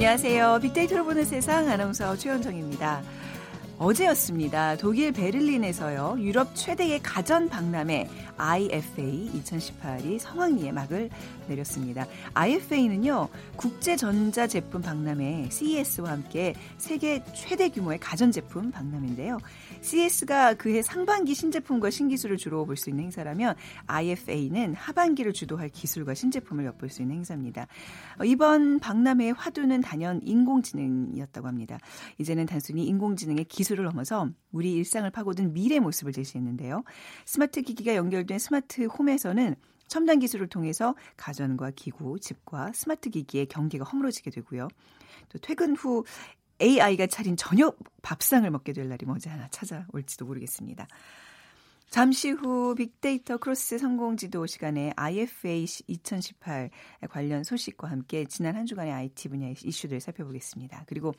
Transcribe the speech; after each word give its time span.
안녕하세요. 0.00 0.60
빅데이터로 0.62 1.04
보는 1.04 1.26
세상 1.26 1.68
아나운서 1.68 2.16
최현정입니다. 2.16 3.02
어제였습니다. 3.76 4.78
독일 4.78 5.12
베를린에서요. 5.12 6.16
유럽 6.20 6.54
최대의 6.54 7.00
가전 7.02 7.50
박람회 7.50 8.08
IFA 8.40 9.30
2018이 9.32 10.18
성황리에 10.18 10.70
막을 10.72 11.10
내렸습니다. 11.48 12.06
IFA는요, 12.34 13.28
국제전자제품 13.56 14.82
박람회 14.82 15.48
CES와 15.50 16.10
함께 16.12 16.54
세계 16.78 17.24
최대 17.34 17.68
규모의 17.70 17.98
가전제품 17.98 18.70
박람회인데요. 18.70 19.38
CES가 19.80 20.54
그해 20.54 20.82
상반기 20.82 21.34
신제품과 21.34 21.90
신기술을 21.90 22.36
주로 22.36 22.66
볼 22.66 22.76
수 22.76 22.88
있는 22.90 23.04
행사라면 23.04 23.56
IFA는 23.86 24.74
하반기를 24.74 25.32
주도할 25.32 25.68
기술과 25.68 26.14
신제품을 26.14 26.64
엿볼 26.66 26.88
수 26.88 27.02
있는 27.02 27.16
행사입니다. 27.16 27.66
어, 28.18 28.24
이번 28.24 28.78
박람회의 28.78 29.32
화두는 29.32 29.80
단연 29.82 30.20
인공지능이었다고 30.22 31.46
합니다. 31.46 31.78
이제는 32.18 32.46
단순히 32.46 32.86
인공지능의 32.86 33.44
기술 33.44 33.70
기술을 33.70 33.84
넘어서 33.84 34.28
우리 34.52 34.72
일상을 34.74 35.08
파고든 35.10 35.52
미래 35.52 35.78
모습을 35.78 36.12
제시했는데요. 36.12 36.82
스마트 37.24 37.62
기기가 37.62 37.94
연결 37.94 38.26
된 38.30 38.38
스마트 38.38 38.84
홈에서는 38.84 39.56
첨단 39.88 40.20
기술을 40.20 40.46
통해서 40.46 40.94
가전과 41.16 41.72
가구, 41.74 42.20
집과 42.20 42.70
스마트 42.72 43.10
기기의 43.10 43.46
경계가 43.46 43.84
허물어지게 43.84 44.30
되고요. 44.30 44.68
또 45.28 45.38
퇴근 45.40 45.74
후 45.74 46.04
AI가 46.62 47.08
차린 47.08 47.36
저녁 47.36 47.76
밥상을 48.02 48.48
먹게 48.48 48.72
될 48.72 48.88
날이 48.88 49.04
머지않아 49.04 49.48
찾아올지도 49.48 50.26
모르겠습니다. 50.26 50.86
잠시 51.88 52.30
후 52.30 52.76
빅데이터 52.76 53.36
크로스 53.38 53.78
성공지도 53.78 54.46
시간에 54.46 54.92
IFA 54.94 55.66
2018 55.88 56.70
관련 57.08 57.42
소식과 57.42 57.90
함께 57.90 58.26
지난 58.26 58.54
한 58.54 58.64
주간의 58.64 58.92
IT 58.92 59.28
분야의 59.28 59.56
이슈들 59.64 59.98
살펴보겠습니다. 59.98 60.84
그리고 60.86 61.14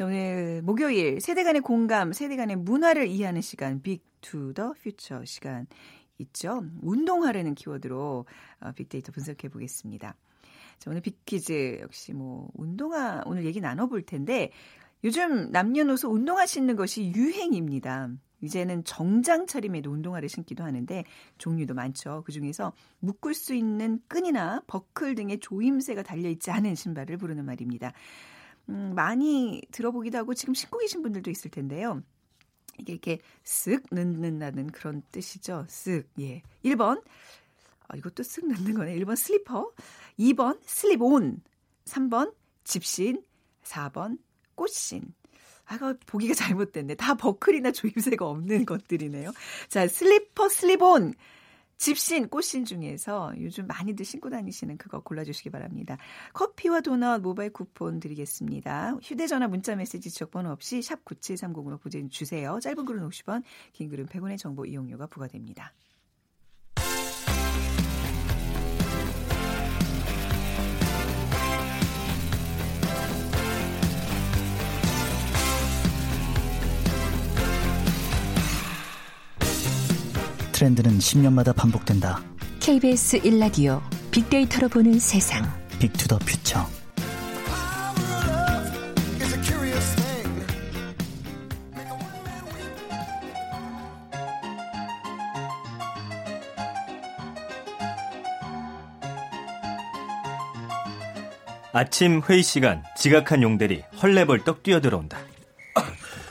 오늘 0.00 0.62
목요일 0.62 1.20
세대 1.20 1.44
간의 1.44 1.60
공감, 1.60 2.14
세대 2.14 2.36
간의 2.36 2.56
문화를 2.56 3.08
이해하는 3.08 3.42
시간 3.42 3.82
Big 3.82 4.10
to 4.20 4.52
the 4.54 4.74
Future 4.82 5.24
시간 5.24 5.66
있죠. 6.22 6.64
운동화라는 6.82 7.54
키워드로 7.54 8.26
어, 8.60 8.72
빅데이터 8.72 9.12
분석해 9.12 9.48
보겠습니다. 9.48 10.16
자, 10.78 10.90
오늘 10.90 11.02
Big 11.02 11.28
퀴즈 11.28 11.80
역시 11.82 12.12
뭐 12.12 12.48
운동화 12.54 13.22
오늘 13.26 13.44
얘기 13.44 13.60
나눠볼 13.60 14.02
텐데 14.02 14.50
요즘 15.04 15.50
남녀노소 15.50 16.10
운동화 16.10 16.46
신는 16.46 16.76
것이 16.76 17.12
유행입니다. 17.14 18.10
이제는 18.42 18.84
정장 18.84 19.46
차림에도 19.46 19.90
운동화를 19.90 20.28
신기도 20.28 20.64
하는데 20.64 21.04
종류도 21.38 21.74
많죠. 21.74 22.22
그 22.24 22.32
중에서 22.32 22.72
묶을 23.00 23.34
수 23.34 23.54
있는 23.54 24.00
끈이나 24.08 24.62
버클 24.66 25.14
등의 25.14 25.40
조임새가 25.40 26.02
달려있지 26.02 26.50
않은 26.50 26.74
신발을 26.74 27.18
부르는 27.18 27.44
말입니다. 27.44 27.92
음, 28.70 28.92
많이 28.94 29.60
들어보기도 29.72 30.16
하고 30.16 30.32
지금 30.34 30.54
신고 30.54 30.78
계신 30.78 31.02
분들도 31.02 31.30
있을 31.30 31.50
텐데요. 31.50 32.02
이게 32.80 32.92
이렇게 32.92 33.18
쓱 33.44 33.84
넣는다는 33.90 34.68
그런 34.68 35.02
뜻이죠. 35.12 35.66
쓱. 35.68 36.06
예. 36.20 36.42
1번. 36.64 37.02
아, 37.88 37.96
이것도 37.96 38.22
쓱 38.22 38.46
넣는 38.46 38.74
거네. 38.74 38.96
1번 38.98 39.16
슬리퍼. 39.16 39.70
2번 40.18 40.60
슬립온. 40.64 41.42
3번 41.84 42.34
집신. 42.64 43.22
4번 43.64 44.18
꽃신. 44.54 45.14
아, 45.66 45.94
보기가 46.06 46.34
잘못됐네. 46.34 46.96
다 46.96 47.14
버클이나 47.14 47.70
조임새가 47.72 48.26
없는 48.26 48.66
것들이네요. 48.66 49.32
자, 49.68 49.86
슬리퍼, 49.86 50.48
슬립온. 50.48 51.14
집신, 51.80 52.28
꽃신 52.28 52.66
중에서 52.66 53.32
요즘 53.40 53.66
많이들 53.66 54.04
신고 54.04 54.28
다니시는 54.28 54.76
그거 54.76 55.00
골라주시기 55.00 55.48
바랍니다. 55.48 55.96
커피와 56.34 56.82
도넛 56.82 57.22
모바일 57.22 57.54
쿠폰 57.54 58.00
드리겠습니다. 58.00 58.98
휴대전화 59.02 59.48
문자메시지 59.48 60.10
지역번호 60.10 60.50
없이 60.50 60.82
샵 60.82 61.02
9730으로 61.06 61.80
보내 61.80 62.06
주세요. 62.10 62.58
짧은 62.60 62.84
글은 62.84 63.08
50원, 63.08 63.42
긴 63.72 63.88
글은 63.88 64.08
100원의 64.08 64.36
정보 64.36 64.66
이용료가 64.66 65.06
부과됩니다. 65.06 65.72
트렌드는 80.60 80.98
10년마다 80.98 81.56
반복된다. 81.56 82.20
KBS 82.60 83.20
1라디오 83.20 83.80
빅데이터로 84.10 84.68
보는 84.68 84.98
세상. 84.98 85.42
빅투더 85.78 86.18
퓨처. 86.18 86.66
아침 101.72 102.20
회의 102.28 102.42
시간 102.42 102.82
지각한 102.98 103.42
용대리 103.42 103.82
헐레벌떡 104.02 104.62
뛰어들어온다. 104.62 105.16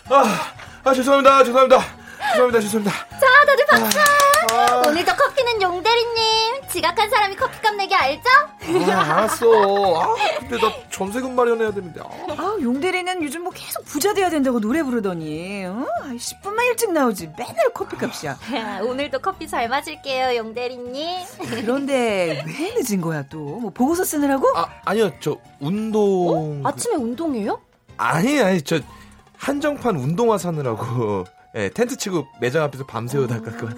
아, 0.10 0.54
아 0.84 0.94
죄송합니다, 0.94 1.44
죄송합니다, 1.46 1.99
죄송합니다, 2.32 2.60
죄송합니다. 2.62 2.92
자, 3.10 3.46
다들 3.46 3.66
박수. 3.68 4.00
아, 4.52 4.88
오늘도 4.88 5.12
커피는 5.16 5.62
용대리님. 5.62 6.62
지각한 6.70 7.10
사람이 7.10 7.36
커피값 7.36 7.76
내기 7.76 7.96
알죠? 7.96 8.22
아, 8.92 9.02
알았어. 9.02 9.46
아, 10.02 10.16
근데 10.40 10.58
나 10.58 10.72
전세금 10.92 11.36
마련해야 11.36 11.72
되는데. 11.72 12.00
아. 12.02 12.06
아, 12.38 12.58
용대리는 12.62 13.24
요즘 13.24 13.44
뭐 13.44 13.52
계속 13.52 13.84
부자 13.86 14.14
돼야 14.14 14.30
된다고 14.30 14.60
노래 14.60 14.84
부르더니 14.84 15.66
어? 15.66 15.86
10분만 16.16 16.64
일찍 16.68 16.92
나오지. 16.92 17.32
맨날 17.38 17.74
커피값이야. 17.74 18.38
오늘도 18.86 19.20
커피 19.20 19.48
잘 19.48 19.68
마실게요, 19.68 20.38
용대리님. 20.38 21.26
그런데 21.50 22.44
왜 22.46 22.74
늦은 22.78 23.02
거야 23.02 23.24
또? 23.30 23.38
뭐 23.40 23.72
보고서 23.72 24.04
쓰느라고? 24.04 24.48
아, 24.56 24.70
아니요. 24.86 25.12
저 25.20 25.38
운동. 25.60 26.62
어? 26.64 26.70
아침에 26.70 26.96
운동해요? 26.96 27.60
아니, 27.98 28.40
아니. 28.42 28.62
저 28.62 28.80
한정판 29.38 29.96
운동화 29.96 30.38
사느라고 30.38 31.26
예, 31.56 31.70
텐트 31.70 31.98
치고 31.98 32.28
매장 32.40 32.64
앞에서 32.64 32.86
밤새우다가 32.86 33.52
그 33.52 33.70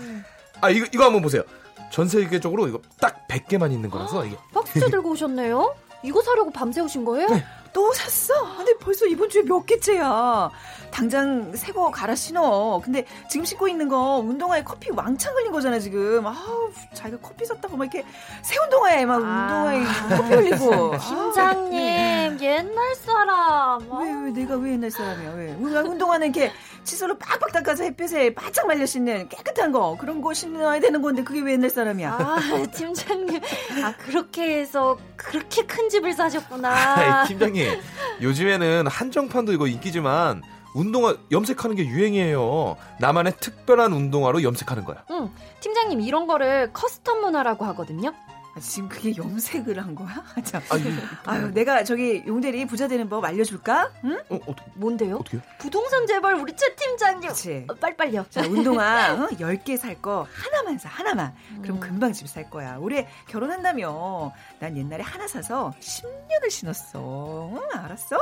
아, 0.62 0.70
이거 0.70 0.86
이거 0.94 1.06
한번 1.06 1.22
보세요. 1.22 1.44
전 1.92 2.08
세계적으로 2.08 2.68
이거 2.68 2.80
딱 3.00 3.28
100개만 3.28 3.72
있는 3.72 3.90
거라서 3.90 4.26
이게 4.26 4.38
박스째 4.54 4.90
들고 4.90 5.12
오셨네요. 5.12 5.76
이거 6.04 6.22
사려고 6.22 6.52
밤새우신 6.52 7.06
거예요? 7.06 7.28
네. 7.30 7.46
또 7.74 7.94
샀어? 7.94 8.34
근데 8.58 8.74
벌써 8.80 9.06
이번 9.06 9.30
주에 9.30 9.44
몇 9.44 9.66
개째야. 9.66 10.50
당장 10.92 11.52
새거 11.56 11.90
갈아 11.92 12.16
신어. 12.16 12.82
근데 12.84 13.06
지금 13.30 13.46
신고 13.46 13.68
있는 13.68 13.88
거 13.88 14.18
운동화에 14.18 14.64
커피 14.64 14.92
왕창 14.92 15.34
걸린 15.34 15.52
거잖아, 15.52 15.80
지금. 15.80 16.26
아우, 16.28 16.72
자기가 16.94 17.18
커피 17.22 17.46
샀다고 17.46 17.78
막 17.78 17.86
이렇게 17.86 18.08
새 18.44 18.56
운동화에 18.64 19.06
막 19.06 19.22
아. 19.24 19.28
운동화에 19.28 19.84
커피 20.18 20.34
흘리고. 20.36 20.98
팀장님, 21.00 21.80
아, 21.80 22.38
옛날 22.42 22.96
사람. 22.96 23.82
왜, 24.02 24.26
왜, 24.26 24.32
내가 24.32 24.56
왜 24.58 24.74
옛날 24.74 24.92
사람이야, 24.92 25.32
왜? 25.32 25.52
운동화는 25.54 26.34
이렇게 26.34 26.52
칫솔로 26.84 27.18
빡빡 27.18 27.52
닦아서 27.52 27.84
햇볕에 27.84 28.34
바짝 28.34 28.68
말려 28.68 28.86
신는 28.86 29.30
깨끗한 29.30 29.72
거. 29.72 29.98
그런 30.00 30.22
거 30.22 30.34
신어야 30.34 30.80
되는 30.80 31.02
건데 31.02 31.24
그게 31.24 31.42
왜 31.42 31.54
옛날 31.54 31.70
사람이야? 31.70 32.12
아, 32.12 32.38
팀장님. 32.74 33.40
아, 33.84 33.94
그렇게 33.98 34.60
해서 34.60 34.98
그렇게 35.16 35.66
큰 35.66 35.90
집을 35.90 36.14
사셨구나. 36.14 36.70
아, 37.22 37.24
팀장님. 37.26 37.80
요즘에는 38.22 38.88
한정판도 38.88 39.54
이거 39.54 39.68
인기지만 39.68 40.42
운동화 40.74 41.16
염색하는 41.32 41.76
게 41.76 41.86
유행이에요. 41.86 42.78
나만의 43.00 43.34
특별한 43.40 43.92
운동화로 43.94 44.44
염색하는 44.44 44.84
거야. 44.86 45.04
응. 45.12 45.30
팀장님 45.60 46.02
이런 46.02 46.28
거를 46.28 46.72
custom 46.74 47.20
문화라고 47.20 47.66
하거든요. 47.66 48.14
아, 48.54 48.60
지금 48.60 48.90
그게 48.90 49.16
염색을 49.16 49.80
한 49.82 49.96
거야? 49.96 50.10
자, 50.44 50.62
아유, 50.70 50.82
아유, 51.26 51.52
내가 51.54 51.86
저기 51.86 52.22
용대리 52.28 52.66
부자 52.66 52.86
되는 52.90 53.08
법 53.08 53.24
알려줄까? 53.24 53.90
응? 54.04 54.20
어, 54.28 54.36
어, 54.36 54.56
뭔데요? 54.76 55.16
어떻게 55.22 55.40
부동산 55.58 56.06
재벌 56.06 56.34
우리 56.34 56.54
최 56.58 56.76
팀장님. 56.76 57.30
그치. 57.30 57.66
어, 57.70 57.74
빨빨요. 57.76 58.26
자, 58.30 58.42
운동화 58.42 59.14
어? 59.24 59.28
10개 59.38 59.78
살 59.78 59.96
거 60.02 60.28
하나만 60.34 60.78
사, 60.80 60.90
하나만. 60.90 61.34
그럼 61.62 61.78
음. 61.78 61.80
금방 61.80 62.12
집 62.12 62.28
살 62.28 62.50
거야. 62.50 62.76
올해 62.78 63.08
결혼한다며. 63.30 64.34
난 64.60 64.76
옛날에 64.78 65.02
하나 65.02 65.26
사서 65.30 65.74
10년을 65.80 66.50
신었어. 66.50 67.52
응, 67.54 67.60
알았어? 67.80 68.18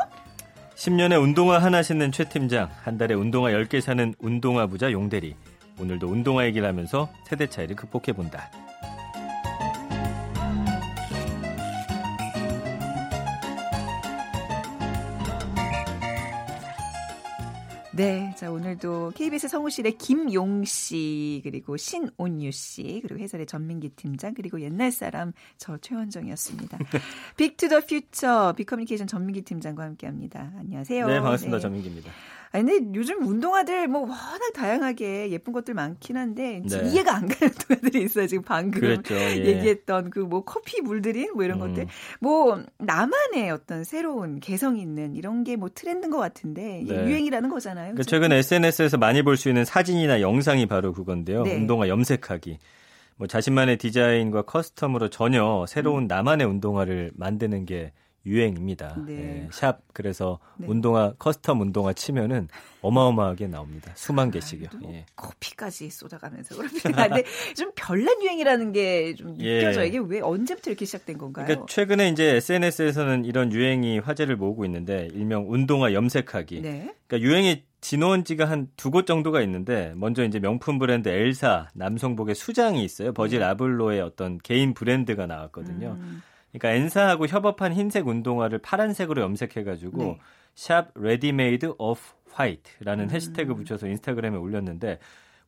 10년에 0.79 1.21
운동화 1.21 1.61
하나 1.61 1.83
신는 1.83 2.13
최 2.13 2.23
팀장, 2.23 2.69
한 2.83 2.97
달에 2.97 3.13
운동화 3.13 3.49
10개 3.49 3.81
사는 3.81 4.15
운동화 4.17 4.65
부자 4.65 4.93
용대리. 4.93 5.35
오늘도 5.77 6.07
운동화 6.07 6.45
얘기를 6.45 6.65
하면서 6.65 7.09
세대 7.25 7.47
차이를 7.47 7.75
극복해 7.75 8.13
본다. 8.13 8.49
네, 17.99 18.33
자 18.37 18.49
오늘도 18.49 19.11
KBS 19.13 19.49
성우실의 19.49 19.97
김용 19.97 20.63
씨 20.63 21.41
그리고 21.43 21.75
신온유 21.75 22.49
씨 22.53 23.01
그리고 23.01 23.19
해설의 23.19 23.45
전민기 23.45 23.89
팀장 23.89 24.33
그리고 24.35 24.61
옛날 24.61 24.89
사람 24.93 25.33
저 25.57 25.77
최원정이었습니다. 25.77 26.77
빅투더 27.35 27.81
퓨처 27.81 28.53
빅커뮤니케이션 28.55 29.05
전민기 29.05 29.41
팀장과 29.41 29.83
함께 29.83 30.07
합니다. 30.07 30.49
안녕하세요. 30.59 31.07
네, 31.07 31.19
반갑습니다. 31.19 31.57
네. 31.57 31.61
전민기입니다. 31.61 32.11
아니, 32.51 32.65
근데 32.65 32.97
요즘 32.99 33.25
운동화들 33.27 33.87
뭐 33.87 34.01
워낙 34.01 34.53
다양하게 34.55 35.29
예쁜 35.31 35.53
것들 35.53 35.73
많긴 35.75 36.17
한데 36.17 36.61
네. 36.67 36.89
이해가 36.89 37.15
안 37.15 37.27
가는 37.27 37.53
운동화들이 37.69 38.03
있어요. 38.05 38.25
지금 38.27 38.43
방금 38.43 38.81
그랬죠. 38.81 39.15
예. 39.15 39.45
얘기했던 39.45 40.09
그 40.09 40.19
뭐 40.21 40.43
커피 40.43 40.81
물들인 40.81 41.33
뭐 41.35 41.43
이런 41.43 41.61
음. 41.61 41.67
것들 41.67 41.87
뭐 42.19 42.61
나만의 42.79 43.51
어떤 43.51 43.83
새로운 43.83 44.39
개성 44.39 44.77
있는 44.77 45.15
이런 45.15 45.43
게 45.43 45.55
뭐 45.55 45.69
트렌드인 45.73 46.11
것 46.11 46.17
같은데 46.17 46.83
네. 46.87 47.05
유행이라는 47.05 47.49
거잖아요. 47.49 47.93
그러니까? 47.93 48.03
최근 48.03 48.31
SNS에서 48.31 48.97
많이 48.97 49.21
볼 49.23 49.37
수 49.37 49.47
있는 49.49 49.63
사진이나 49.65 50.21
영상이 50.21 50.65
바로 50.65 50.91
그건데요. 50.93 51.43
네. 51.43 51.55
운동화 51.55 51.87
염색하기. 51.87 52.57
뭐 53.17 53.27
자신만의 53.27 53.77
디자인과 53.77 54.43
커스텀으로 54.43 55.11
전혀 55.11 55.65
새로운 55.67 56.07
나만의 56.07 56.47
운동화를 56.47 57.11
만드는 57.15 57.65
게 57.65 57.91
유행입니다. 58.25 58.95
음. 58.97 59.05
네. 59.05 59.13
예, 59.43 59.47
샵 59.51 59.79
그래서 59.93 60.39
네. 60.57 60.67
운동화 60.67 61.13
custom 61.13 61.61
운동화 61.61 61.93
치면은 61.93 62.47
어마어마하게 62.81 63.47
나옵니다. 63.47 63.91
수만 63.95 64.31
개씩이요. 64.31 64.69
또 64.69 64.80
뭐 64.80 64.93
예. 64.93 65.05
커피까지 65.15 65.89
쏟아가면서 65.89 66.55
그럽니다. 66.55 67.07
근데 67.07 67.23
좀 67.55 67.71
별난 67.75 68.21
유행이라는 68.21 68.71
게좀 68.71 69.37
예. 69.41 69.59
느껴져요. 69.59 69.85
이게 69.85 69.97
왜 69.99 70.21
언제부터 70.21 70.69
이렇게 70.71 70.85
시작된 70.85 71.17
건가요? 71.17 71.45
그러니까 71.45 71.65
최근에 71.67 72.09
이제 72.09 72.35
SNS에서는 72.35 73.25
이런 73.25 73.51
유행이 73.51 73.99
화제를 73.99 74.35
모으고 74.37 74.65
있는데 74.65 75.09
일명 75.13 75.45
운동화 75.51 75.93
염색하기. 75.93 76.61
네. 76.61 76.93
그러니까 77.07 77.27
유행이 77.27 77.63
진원지가 77.81 78.45
한 78.49 78.67
두 78.75 78.91
곳 78.91 79.05
정도가 79.05 79.41
있는데 79.41 79.93
먼저 79.95 80.25
이제 80.25 80.39
명품 80.39 80.79
브랜드 80.79 81.07
L사 81.09 81.69
남성복의 81.73 82.35
수장이 82.35 82.83
있어요. 82.83 83.13
버질 83.13 83.41
아블로의 83.43 84.01
어떤 84.01 84.37
개인 84.39 84.73
브랜드가 84.73 85.25
나왔거든요. 85.27 85.93
네. 85.93 86.01
음, 86.01 86.21
그러니까 86.51 86.71
N사하고 86.71 87.27
협업한 87.27 87.73
흰색 87.73 88.07
운동화를 88.07 88.59
파란색으로 88.59 89.21
염색해가지고 89.21 89.97
네. 89.97 90.19
샵 90.55 90.91
레디메이드 90.95 91.75
Off-White라는 91.77 93.05
음. 93.05 93.11
해시태그 93.11 93.55
붙여서 93.55 93.87
인스타그램에 93.87 94.37
올렸는데 94.37 94.99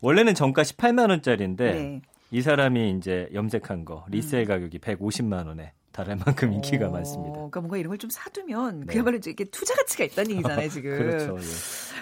원래는 0.01 0.33
정가 0.33 0.63
18만 0.63 1.09
원짜리인데 1.09 1.73
네. 1.73 2.01
이 2.31 2.41
사람이 2.41 2.91
이제 2.91 3.29
염색한 3.33 3.85
거 3.85 4.05
resell 4.09 4.45
가격이 4.45 4.79
150만 4.79 5.47
원에 5.47 5.73
달할 5.91 6.17
만큼 6.17 6.53
인기가 6.53 6.87
어, 6.87 6.91
많습니다. 6.91 7.33
그러니까 7.33 7.59
뭔가 7.61 7.77
이런 7.77 7.89
걸 7.89 7.97
좀 7.97 8.09
사두면 8.09 8.81
네. 8.81 8.93
그야말로 8.93 9.17
이제 9.17 9.29
이게 9.31 9.43
투자 9.45 9.75
가치가 9.75 10.03
있다는 10.03 10.31
얘기잖아요, 10.31 10.69
지금. 10.69 10.97
그렇죠. 10.97 11.37
예. 11.39 11.43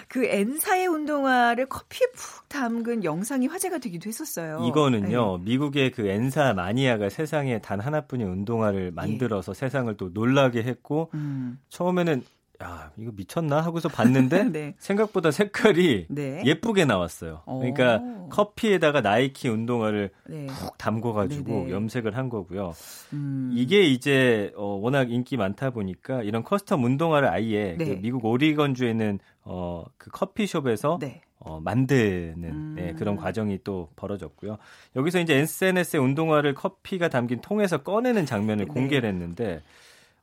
그 0.08 0.24
N사의 0.24 0.86
운동화를 0.86 1.66
커피에 1.68 2.06
푹 2.14 2.48
담근 2.48 3.04
영상이 3.04 3.46
화제가 3.48 3.78
되기도 3.78 4.08
했었어요. 4.08 4.64
이거는요, 4.66 5.38
네. 5.38 5.44
미국의 5.44 5.90
그 5.92 6.06
N사 6.08 6.54
마니아가 6.54 7.10
세상에 7.10 7.60
단 7.60 7.80
하나뿐인 7.80 8.26
운동화를 8.26 8.92
만들어서 8.92 9.52
세상을 9.54 9.94
또 9.98 10.08
놀라게 10.12 10.62
했고, 10.62 11.10
음. 11.14 11.58
처음에는, 11.68 12.22
야, 12.62 12.92
이거 12.98 13.10
미쳤나? 13.14 13.60
하고서 13.60 13.88
봤는데, 13.88 14.44
네. 14.52 14.74
생각보다 14.78 15.30
색깔이 15.30 16.06
네. 16.10 16.42
예쁘게 16.44 16.84
나왔어요. 16.84 17.42
오. 17.46 17.60
그러니까 17.60 18.02
커피에다가 18.28 19.00
나이키 19.00 19.48
운동화를 19.48 20.10
네. 20.26 20.46
푹 20.46 20.76
담궈 20.76 21.12
가지고 21.14 21.52
네네. 21.52 21.70
염색을 21.70 22.16
한 22.16 22.28
거고요. 22.28 22.74
음. 23.14 23.50
이게 23.54 23.82
이제 23.82 24.52
어, 24.56 24.78
워낙 24.80 25.10
인기 25.10 25.36
많다 25.36 25.70
보니까 25.70 26.22
이런 26.22 26.44
custom 26.44 26.84
운동화를 26.84 27.28
아예 27.28 27.76
네. 27.78 27.84
그 27.84 27.98
미국 28.00 28.24
오리건 28.26 28.74
주에 28.74 28.90
있는 28.90 29.18
어, 29.42 29.84
그 29.96 30.10
커피숍에서 30.10 30.98
네. 31.00 31.22
어, 31.38 31.58
만드는 31.60 32.44
음. 32.44 32.74
네, 32.76 32.92
그런 32.92 33.16
과정이 33.16 33.58
또 33.64 33.88
벌어졌고요. 33.96 34.58
여기서 34.96 35.20
이제 35.20 35.36
SNS에 35.36 35.98
운동화를 35.98 36.54
커피가 36.54 37.08
담긴 37.08 37.40
통에서 37.40 37.78
꺼내는 37.78 38.26
장면을 38.26 38.66
네. 38.66 38.72
공개를 38.72 39.08
했는데 39.08 39.62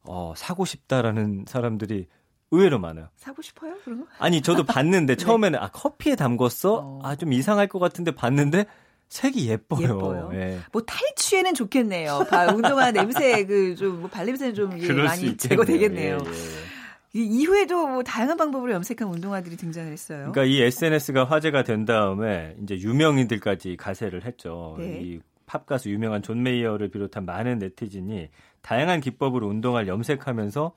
어, 0.03 0.33
사고 0.37 0.63
싶다라는 0.63 1.45
사람들이 1.47 2.07
의외로 2.51 2.79
많아요. 2.79 3.09
사고 3.15 3.41
싶어요? 3.41 3.73
그런 3.83 4.01
거? 4.01 4.07
아니 4.19 4.41
저도 4.41 4.63
봤는데 4.63 5.15
처음에는 5.17 5.59
아 5.59 5.67
커피에 5.69 6.15
담궜어? 6.15 6.49
네. 6.49 6.67
어. 6.81 6.99
아 7.03 7.15
좀 7.15 7.33
이상할 7.33 7.67
것 7.67 7.79
같은데 7.79 8.11
봤는데 8.11 8.65
색이 9.09 9.49
예뻐요. 9.49 9.83
예뻐요. 9.83 10.29
예. 10.33 10.59
뭐 10.73 10.81
탈취에는 10.81 11.53
좋겠네요. 11.53 12.25
바- 12.29 12.47
운동화 12.53 12.91
냄새 12.91 13.45
그좀뭐 13.45 14.09
발냄새는 14.09 14.53
좀수 14.53 14.93
많이. 14.93 15.37
제거되겠네요. 15.37 16.17
예, 16.25 16.29
예, 16.29 16.33
예. 16.33 16.67
이 17.13 17.23
이후에도 17.25 17.87
뭐 17.87 18.03
다양한 18.03 18.35
방법으로 18.37 18.73
염색한 18.73 19.07
운동화들이 19.11 19.55
등장을 19.57 19.89
했어요. 19.91 20.31
그러니까 20.31 20.43
이 20.43 20.61
SNS가 20.61 21.23
화제가 21.23 21.63
된 21.63 21.85
다음에 21.85 22.55
이제 22.61 22.75
유명인들까지 22.77 23.77
가세를 23.77 24.25
했죠. 24.25 24.75
네. 24.77 24.99
이 25.01 25.19
팝가수 25.45 25.89
유명한 25.89 26.21
존 26.21 26.43
메이어를 26.43 26.89
비롯한 26.89 27.25
많은 27.25 27.59
네티즌이 27.59 28.27
다양한 28.61 28.99
기법으로 28.99 29.47
운동화를 29.47 29.87
염색하면서 29.87 30.73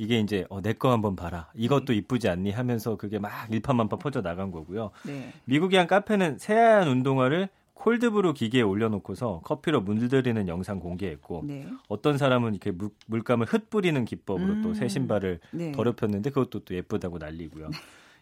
이게 0.00 0.18
이제 0.18 0.46
어, 0.48 0.62
내거 0.62 0.90
한번 0.90 1.14
봐라. 1.14 1.50
이것도 1.54 1.92
이쁘지 1.92 2.30
않니 2.30 2.52
하면서 2.52 2.96
그게 2.96 3.18
막 3.18 3.30
일파만파 3.50 3.98
퍼져 3.98 4.22
나간 4.22 4.50
거고요. 4.50 4.92
네. 5.04 5.30
미국의 5.44 5.78
한 5.78 5.86
카페는 5.86 6.38
새하얀 6.38 6.88
운동화를 6.88 7.50
cold 7.74 8.03
brew 8.03 8.32
기계에 8.32 8.62
올려놓고서 8.62 9.42
커피로 9.44 9.82
물들이는 9.82 10.48
영상 10.48 10.80
공개했고 10.80 11.44
네. 11.46 11.66
어떤 11.88 12.16
사람은 12.16 12.52
이렇게 12.54 12.70
물, 12.70 12.88
물감을 13.08 13.46
흩뿌리는 13.46 14.02
기법으로 14.06 14.54
음. 14.54 14.62
또 14.62 14.75
새 14.75 14.88
신발을 14.88 15.40
네. 15.50 15.72
더럽혔는데 15.72 16.30
그것도 16.30 16.60
또 16.60 16.74
예쁘다고 16.74 17.18
난리고요. 17.18 17.68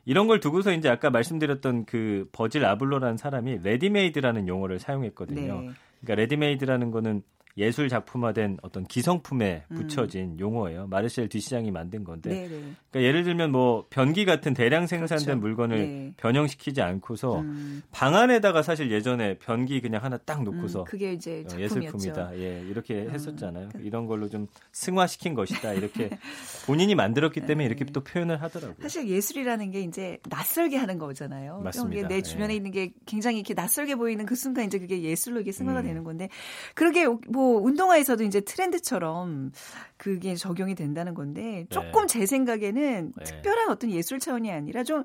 이런 0.05 0.27
걸 0.27 0.41
두고서 0.41 0.73
이제 0.73 0.89
아까 0.89 1.11
말씀드렸던 1.11 1.85
그 1.85 2.29
버질 2.33 2.65
아블로라는 2.65 3.19
사람이 3.19 3.61
레디메이드라는 3.63 4.49
용어를 4.49 4.81
사용했거든요. 4.81 5.61
네. 5.61 5.71
그러니까 6.01 6.15
레디메이드라는 6.23 6.91
거는 6.91 7.23
예술 7.59 7.89
작품화된 7.89 8.59
어떤 8.63 8.87
기성품에 8.87 9.65
음. 9.71 9.77
붙여진 9.77 10.39
용어예요. 10.39 10.87
마르셀 10.87 11.29
뒤샹이 11.29 11.71
만든 11.71 12.05
건데. 12.05 12.31
네, 12.31 12.49
네. 12.49 12.63
그러니까 12.91 13.03
예를 13.09 13.25
들면 13.25 13.51
뭐 13.53 13.87
변기 13.91 14.25
같은 14.25 14.55
대량 14.55 14.87
생산된 14.87 15.25
그렇죠. 15.27 15.41
물건을 15.41 15.77
네. 15.79 16.13
변형시키지 16.17 16.81
않고서 16.81 17.41
음, 17.41 17.83
방 17.91 18.15
안에다가 18.15 18.63
사실 18.63 18.91
예전에 18.91 19.39
변기 19.39 19.81
그냥 19.81 20.03
하나 20.05 20.17
딱 20.19 20.43
놓고서 20.45 20.81
음, 20.81 20.85
그게 20.85 21.13
이제 21.13 21.43
어, 21.45 21.49
작품이었죠. 21.49 21.77
예술품이다. 21.81 22.39
예, 22.39 22.61
이렇게 22.69 23.03
음, 23.03 23.11
했었잖아요. 23.11 23.69
그- 23.73 23.81
이런 23.83 24.07
걸로 24.07 24.29
좀 24.29 24.47
승화시킨 24.73 25.35
것이다. 25.35 25.73
이렇게 25.75 26.11
본인이 26.67 26.95
만들었기 26.95 27.41
때문에 27.43 27.67
이렇게 27.67 27.85
또 27.87 28.03
표현을 28.05 28.41
하더라고요. 28.43 28.77
네. 28.77 28.83
사실 28.83 29.09
예술이라는 29.09 29.71
게 29.73 29.81
이제 29.81 30.19
낯설게 30.29 30.77
하는 30.77 30.99
거잖아요. 30.99 31.61
맞습니다. 31.65 31.99
이게 32.07 32.09
내 32.09 32.23
주변에 32.23 32.53
예. 32.53 32.57
있는 32.57 32.71
게 32.71 32.93
굉장히 33.07 33.39
이렇게 33.39 33.55
낯설게 33.55 33.97
보이는 33.97 34.25
그 34.27 34.35
순간 34.35 34.65
이제 34.67 34.79
그게 34.79 35.03
예술로 35.03 35.41
이게 35.41 35.51
승화가 35.53 35.81
음. 35.81 35.85
되는 35.85 36.05
건데 36.05 36.29
그러게 36.75 37.07
뭐 37.29 37.48
운동화에서도 37.57 38.25
이제 38.25 38.41
트렌드처럼 38.41 39.53
그게 39.97 40.35
적용이 40.35 40.75
된다는 40.75 41.15
건데 41.15 41.67
조금 41.71 42.07
제 42.07 42.27
생각에는 42.27 43.13
네. 43.17 43.25
특별한 43.25 43.71
어떤 43.71 43.91
예술 43.91 44.19
차원이 44.21 44.51
아니라 44.53 44.85
좀 44.85 45.05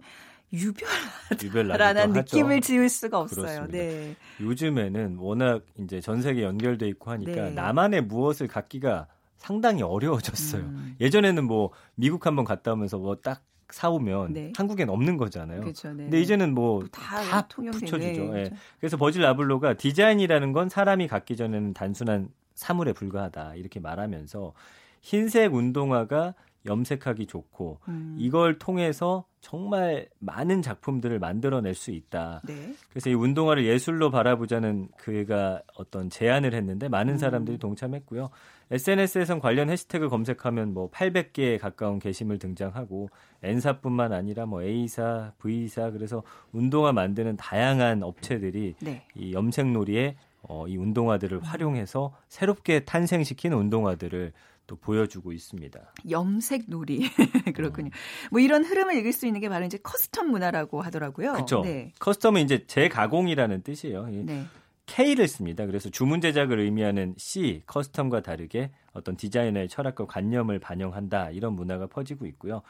유별나다라는 0.51 1.41
유별나기도 1.43 2.13
느낌을 2.37 2.57
하죠. 2.57 2.67
지울 2.67 2.89
수가 2.89 3.19
없어요. 3.19 3.67
네. 3.69 4.15
요즘에는 4.39 5.17
워낙 5.17 5.63
이제 5.79 5.99
전 6.01 6.21
세계 6.21 6.43
연결돼 6.43 6.87
있고 6.89 7.11
하니까 7.11 7.31
네. 7.31 7.49
나만의 7.51 8.03
무엇을 8.03 8.47
갖기가 8.47 9.07
상당히 9.37 9.81
어려워졌어요. 9.81 10.61
음. 10.61 10.95
예전에는 11.01 11.43
뭐 11.45 11.71
미국 11.95 12.25
한번 12.25 12.45
갔다 12.45 12.73
오면서 12.73 12.97
뭐 12.97 13.15
딱 13.15 13.41
사오면 13.73 14.33
네. 14.33 14.53
한국엔 14.55 14.87
없는 14.87 15.17
거잖아요. 15.17 15.61
그렇죠. 15.61 15.89
네. 15.93 16.03
근데 16.03 16.21
이제는 16.21 16.53
뭐다 16.53 17.47
붙여주죠. 17.47 17.97
네, 17.97 18.09
예. 18.09 18.13
그렇죠. 18.13 18.55
그래서 18.79 18.97
버질 18.97 19.23
라블로가 19.23 19.73
디자인이라는 19.73 20.53
건 20.53 20.69
사람이 20.69 21.07
갖기 21.07 21.35
전에는 21.35 21.73
단순한 21.73 22.29
사물에 22.53 22.93
불과하다 22.93 23.55
이렇게 23.55 23.79
말하면서 23.79 24.53
흰색 25.01 25.55
운동화가 25.55 26.35
염색하기 26.65 27.25
좋고 27.25 27.79
음. 27.87 28.15
이걸 28.19 28.59
통해서 28.59 29.25
정말 29.41 30.07
많은 30.19 30.61
작품들을 30.61 31.17
만들어낼 31.17 31.73
수 31.73 31.91
있다. 31.91 32.41
네. 32.47 32.75
그래서 32.89 33.09
이 33.09 33.15
운동화를 33.15 33.65
예술로 33.65 34.11
바라보자는 34.11 34.89
그가 34.97 35.63
어떤 35.75 36.11
제안을 36.11 36.53
했는데 36.53 36.87
많은 36.87 37.13
음. 37.13 37.17
사람들이 37.17 37.57
동참했고요. 37.57 38.29
SNS에선 38.73 39.39
관련 39.39 39.69
해시태그 39.69 40.09
검색하면 40.09 40.73
뭐 40.73 40.89
800개에 40.89 41.59
가까운 41.59 41.99
게시물 41.99 42.39
등장하고 42.39 43.09
N사뿐만 43.43 44.13
아니라 44.13 44.47
뭐 44.47 44.63
A사, 44.63 45.33
V사 45.37 45.91
그래서 45.91 46.23
운동화 46.51 46.91
만드는 46.91 47.37
다양한 47.37 48.01
업체들이 48.01 48.73
네. 48.79 49.05
이 49.13 49.33
염색놀이에 49.33 50.15
어, 50.41 50.67
이 50.67 50.75
운동화들을 50.75 51.43
활용해서 51.43 52.15
새롭게 52.27 52.79
탄생시킨 52.81 53.53
운동화들을 53.53 54.33
또 54.65 54.75
보여주고 54.75 55.33
있습니다. 55.33 55.79
염색 56.09 56.63
놀이 56.67 57.09
그렇군요. 57.53 57.91
뭐 58.31 58.39
이런 58.39 58.63
흐름을 58.63 58.95
읽을 58.95 59.13
수 59.13 59.27
있는 59.27 59.39
게 59.39 59.49
바로 59.49 59.65
이제 59.65 59.77
custom 59.77 60.25
문화라고 60.25 60.81
하더라고요. 60.81 61.33
그렇죠. 61.33 61.61
네. 61.61 61.91
kustom은 61.99 62.43
이제 62.43 62.65
재가공이라는 62.65 63.61
뜻이에요. 63.61 64.07
이 64.09 64.23
네. 64.25 64.45
K를 64.85 65.27
씁니다. 65.27 65.65
그래서 65.65 65.89
주문 65.89 66.21
제작을 66.21 66.59
의미하는 66.59 67.15
C, 67.17 67.63
custom과 67.65 68.23
다르게 68.23 68.71
어떤 68.93 69.15
디자이너의 69.15 69.69
철학과 69.69 70.05
관념을 70.05 70.59
반영한다. 70.59 71.31
이런 71.31 71.53
문화가 71.53 71.87
퍼지고 71.87 72.25
있고요. 72.27 72.61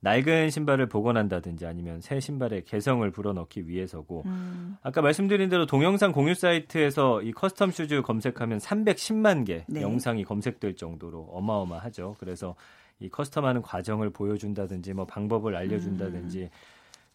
낡은 0.00 0.50
신발을 0.50 0.88
복원한다든지 0.88 1.66
아니면 1.66 2.00
새 2.00 2.20
신발에 2.20 2.62
개성을 2.62 3.10
불어넣기 3.10 3.66
위해서고 3.66 4.22
음. 4.26 4.76
아까 4.82 5.00
말씀드린 5.00 5.48
대로 5.48 5.66
동영상 5.66 6.12
공유 6.12 6.34
사이트에서 6.34 7.22
이 7.22 7.32
custom 7.32 7.72
shoes 7.72 8.02
검색하면 8.02 8.58
310만 8.58 9.46
개 9.46 9.64
네. 9.66 9.80
영상이 9.80 10.24
검색될 10.24 10.76
정도로 10.76 11.22
어마어마하죠. 11.32 12.16
그래서 12.18 12.54
이 13.00 13.08
custom하는 13.08 13.62
과정을 13.62 14.10
보여준다든지 14.10 14.92
뭐 14.92 15.06
방법을 15.06 15.56
알려준다든지 15.56 16.42
음. 16.42 16.48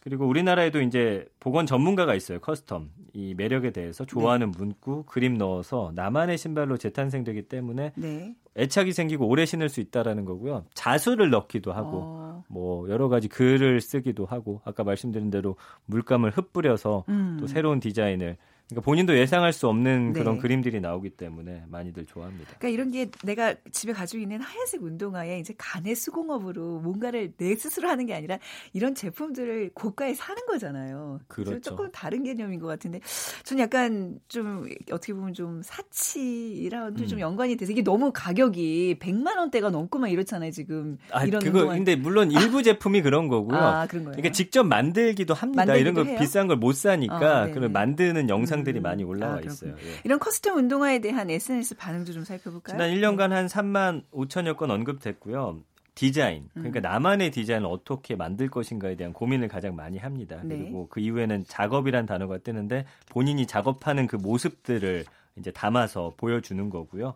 그리고 0.01 0.27
우리나라에도 0.27 0.81
이제 0.81 1.27
복원 1.39 1.67
전문가가 1.67 2.15
있어요. 2.15 2.39
custom 2.39 2.87
이 3.13 3.35
매력에 3.35 3.69
대해서 3.69 4.03
좋아하는 4.03 4.51
네. 4.51 4.57
문구, 4.57 5.03
그림 5.05 5.35
넣어서 5.35 5.91
나만의 5.93 6.39
신발로 6.39 6.77
재탄생되기 6.77 7.43
때문에 7.43 7.93
네. 7.95 8.35
애착이 8.57 8.93
생기고 8.93 9.27
오래 9.27 9.45
신을 9.45 9.69
수 9.69 9.79
있다라는 9.79 10.25
거고요. 10.25 10.65
자수를 10.73 11.29
넣기도 11.29 11.71
하고 11.71 12.01
어. 12.01 12.43
뭐 12.47 12.89
여러 12.89 13.09
가지 13.09 13.27
글을 13.27 13.79
쓰기도 13.79 14.25
하고 14.25 14.59
아까 14.65 14.83
말씀드린 14.83 15.29
대로 15.29 15.55
물감을 15.85 16.31
흩뿌려서 16.31 17.05
음. 17.07 17.37
또 17.39 17.45
새로운 17.45 17.79
디자인을 17.79 18.37
그러니까 18.71 18.85
본인도 18.85 19.17
예상할 19.17 19.51
수 19.51 19.67
없는 19.67 20.13
네. 20.13 20.19
그런 20.19 20.37
그림들이 20.39 20.79
나오기 20.79 21.11
때문에 21.11 21.63
많이들 21.67 22.05
좋아합니다. 22.05 22.53
그러니까 22.57 22.67
이런 22.69 22.91
게 22.91 23.09
내가 23.23 23.53
집에 23.71 23.91
가지고 23.91 24.23
있는 24.23 24.39
하얀색 24.39 24.81
운동화에 24.81 25.39
이제 25.39 25.53
가내 25.57 25.93
수공업으로 25.95 26.79
뭔가를 26.79 27.33
내 27.37 27.55
스스로 27.55 27.89
하는 27.89 28.05
게 28.05 28.13
아니라 28.13 28.37
이런 28.71 28.95
제품들을 28.95 29.71
고가에 29.73 30.13
사는 30.13 30.41
거잖아요. 30.47 31.19
그렇죠. 31.27 31.59
조금 31.59 31.91
다른 31.91 32.23
개념인 32.23 32.59
것 32.61 32.67
같은데 32.67 33.01
전 33.43 33.59
약간 33.59 34.19
좀 34.29 34.65
어떻게 34.89 35.13
보면 35.13 35.33
좀 35.33 35.61
사치랑 35.63 36.95
좀 36.95 37.17
음. 37.17 37.19
연관이 37.19 37.57
돼서 37.57 37.71
이게 37.73 37.83
너무 37.83 38.11
가격이 38.13 38.97
100만 38.99 39.37
원대가 39.37 39.69
넘고 39.69 39.99
막 39.99 40.07
이렇잖아요 40.09 40.51
지금 40.51 40.97
아, 41.11 41.25
이런 41.25 41.41
그거 41.41 41.59
운동화. 41.59 41.75
근데 41.75 41.95
물론 41.97 42.31
일부 42.31 42.63
제품이 42.63 43.01
그런 43.01 43.27
거고요. 43.27 43.57
아 43.57 43.85
그런 43.87 44.05
거예요. 44.05 44.15
그러니까 44.15 44.31
직접 44.31 44.63
만들기도 44.63 45.33
합니다. 45.33 45.65
만들기도 45.65 45.81
이런 45.89 45.93
거 45.93 46.09
해요? 46.09 46.17
비싼 46.19 46.47
걸 46.47 46.61
못 46.61 46.75
사니까 46.75 47.15
아, 47.15 47.41
네네. 47.45 47.53
그런 47.53 47.71
만드는 47.73 48.29
영상들이 48.29 48.79
음. 48.79 48.83
많이 48.83 49.03
올라와 49.03 49.37
아. 49.37 49.39
있어요. 49.41 49.71
예. 49.73 50.01
이런 50.03 50.19
custom 50.19 50.55
운동화에 50.55 50.99
대한 50.99 51.29
SNS 51.29 51.75
반응도 51.75 52.13
좀 52.13 52.23
살펴볼까요? 52.23 52.77
지난 52.77 52.91
1년간 52.91 53.29
한 53.29 53.47
3만 53.47 54.03
5천여 54.11 54.57
건 54.57 54.71
언급됐고요. 54.71 55.59
디자인, 55.93 56.49
그러니까 56.53 56.79
음. 56.79 56.81
나만의 56.81 57.31
디자인을 57.31 57.67
어떻게 57.67 58.15
만들 58.15 58.49
것인가에 58.49 58.95
대한 58.95 59.11
고민을 59.13 59.49
가장 59.49 59.75
많이 59.75 59.97
합니다. 59.97 60.39
네. 60.43 60.57
그리고 60.57 60.87
그 60.89 60.99
이후에는 61.01 61.43
작업이란 61.47 62.05
단어가 62.05 62.37
뜨는데 62.37 62.85
본인이 63.09 63.45
작업하는 63.45 64.07
그 64.07 64.15
모습들을 64.15 65.05
이제 65.37 65.51
담아서 65.51 66.13
보여주는 66.17 66.69
거고요. 66.69 67.15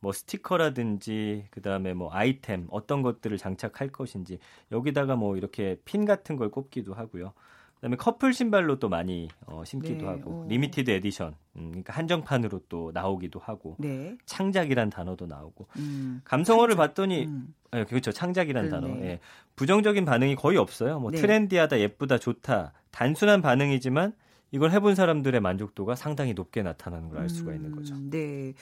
뭐 0.00 0.12
스티커라든지 0.12 1.46
그다음에 1.50 1.92
뭐 1.92 2.10
아이템 2.12 2.66
어떤 2.70 3.02
것들을 3.02 3.36
장착할 3.36 3.88
것인지 3.88 4.38
여기다가 4.72 5.16
뭐 5.16 5.36
이렇게 5.36 5.76
핀 5.84 6.04
같은 6.04 6.36
걸 6.36 6.50
꼽기도 6.50 6.94
하고요. 6.94 7.32
그다음에 7.78 7.96
커플 7.96 8.32
신발로 8.32 8.78
또 8.78 8.88
많이 8.88 9.28
어, 9.46 9.62
신기도 9.64 9.98
네, 10.02 10.06
하고 10.06 10.42
오. 10.44 10.46
limited 10.48 10.90
edition, 10.90 11.34
음, 11.56 11.68
그러니까 11.70 11.92
한정판으로 11.94 12.60
또 12.68 12.90
나오기도 12.92 13.38
하고 13.40 13.76
네. 13.78 14.16
창작이란 14.26 14.90
단어도 14.90 15.26
나오고 15.26 15.68
음. 15.76 16.20
감성어를 16.24 16.74
봤더니 16.76 17.26
음. 17.26 17.54
예, 17.74 17.84
그렇죠 17.84 18.10
창작이란 18.12 18.68
그러네. 18.68 18.88
단어 18.88 19.04
예. 19.04 19.20
부정적인 19.56 20.04
반응이 20.04 20.34
거의 20.36 20.58
없어요 20.58 20.98
뭐 20.98 21.10
네. 21.10 21.18
트렌디하다 21.18 21.78
예쁘다 21.80 22.18
좋다 22.18 22.72
단순한 22.90 23.42
반응이지만 23.42 24.12
이걸 24.50 24.70
해본 24.70 24.94
사람들의 24.94 25.38
만족도가 25.40 25.94
상당히 25.94 26.32
높게 26.32 26.62
나타나는 26.62 27.10
걸 27.10 27.20
알 27.20 27.28
수가 27.28 27.52
있는 27.54 27.72
거죠 27.76 27.94
음, 27.94 28.08
네. 28.10 28.54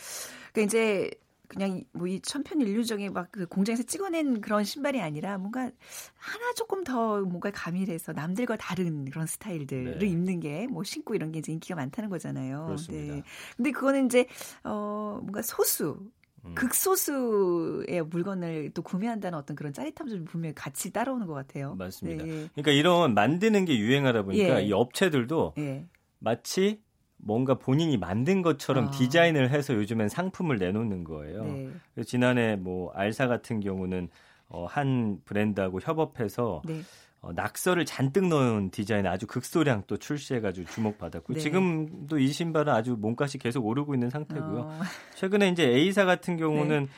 그러니까 0.52 0.60
이제 0.66 1.10
그냥 1.48 1.82
뭐 1.92 2.06
이 2.08 2.20
천편일률적인 2.20 3.12
막 3.12 3.28
그 3.32 3.46
공장에서 3.46 3.82
찍어낸 3.82 4.40
그런 4.40 4.64
신발이 4.64 5.00
아니라 5.00 5.38
뭔가 5.38 5.70
하나 6.14 6.52
조금 6.54 6.84
더 6.84 7.20
뭔가 7.20 7.50
가밀해서 7.50 8.12
남들과 8.12 8.56
다른 8.56 9.04
그런 9.10 9.26
스타일들을 9.26 9.98
네. 9.98 10.06
입는 10.06 10.40
게 10.40 10.66
뭐 10.70 10.84
신고 10.84 11.14
이런 11.14 11.32
게 11.32 11.40
이제 11.40 11.52
인기가 11.52 11.74
많다는 11.76 12.08
거잖아요. 12.10 12.64
그렇습니다. 12.66 13.14
네. 13.16 13.22
근데 13.56 13.70
그거는 13.72 14.06
이제 14.06 14.26
어 14.64 15.18
뭔가 15.20 15.42
소수 15.42 15.98
음. 16.44 16.54
극소수의 16.54 18.02
물건을 18.06 18.70
또 18.74 18.82
구매한다는 18.82 19.36
어떤 19.38 19.56
그런 19.56 19.72
짜릿함 19.72 20.08
좀 20.08 20.24
분명히 20.24 20.54
같이 20.54 20.92
따라오는 20.92 21.26
것 21.26 21.34
같아요. 21.34 21.74
맞습니다. 21.74 22.24
네. 22.24 22.48
그러니까 22.54 22.70
이런 22.72 23.14
만드는 23.14 23.64
게 23.64 23.78
유행하다 23.78 24.22
보니까 24.22 24.62
예. 24.62 24.66
이 24.66 24.72
업체들도 24.72 25.54
예. 25.58 25.86
마치 26.18 26.80
뭔가 27.18 27.54
본인이 27.54 27.96
만든 27.96 28.42
것처럼 28.42 28.86
아. 28.86 28.90
디자인을 28.90 29.50
해서 29.50 29.74
요즘엔 29.74 30.08
상품을 30.08 30.58
내놓는 30.58 31.04
거예요. 31.04 31.44
네. 31.44 31.70
그래서 31.94 32.08
지난해 32.08 32.56
뭐 32.56 32.90
알사 32.92 33.26
같은 33.26 33.60
경우는 33.60 34.08
어, 34.48 34.66
한 34.66 35.20
브랜드하고 35.24 35.80
협업해서 35.80 36.62
네. 36.64 36.82
어, 37.20 37.32
낙서를 37.32 37.84
잔뜩 37.84 38.28
넣은 38.28 38.70
디자인 38.70 39.06
아주 39.06 39.26
극소량 39.26 39.84
또 39.86 39.96
출시해가지고 39.96 40.70
주목받았고 40.70 41.34
네. 41.34 41.40
지금도 41.40 42.18
이 42.18 42.28
신발은 42.28 42.72
아주 42.72 42.96
몸값이 42.98 43.38
계속 43.38 43.66
오르고 43.66 43.94
있는 43.94 44.10
상태고요. 44.10 44.60
어, 44.60 44.80
최근에 45.16 45.48
이제 45.48 45.64
A사 45.64 46.04
같은 46.04 46.36
네. 46.36 46.42
경우는 46.42 46.88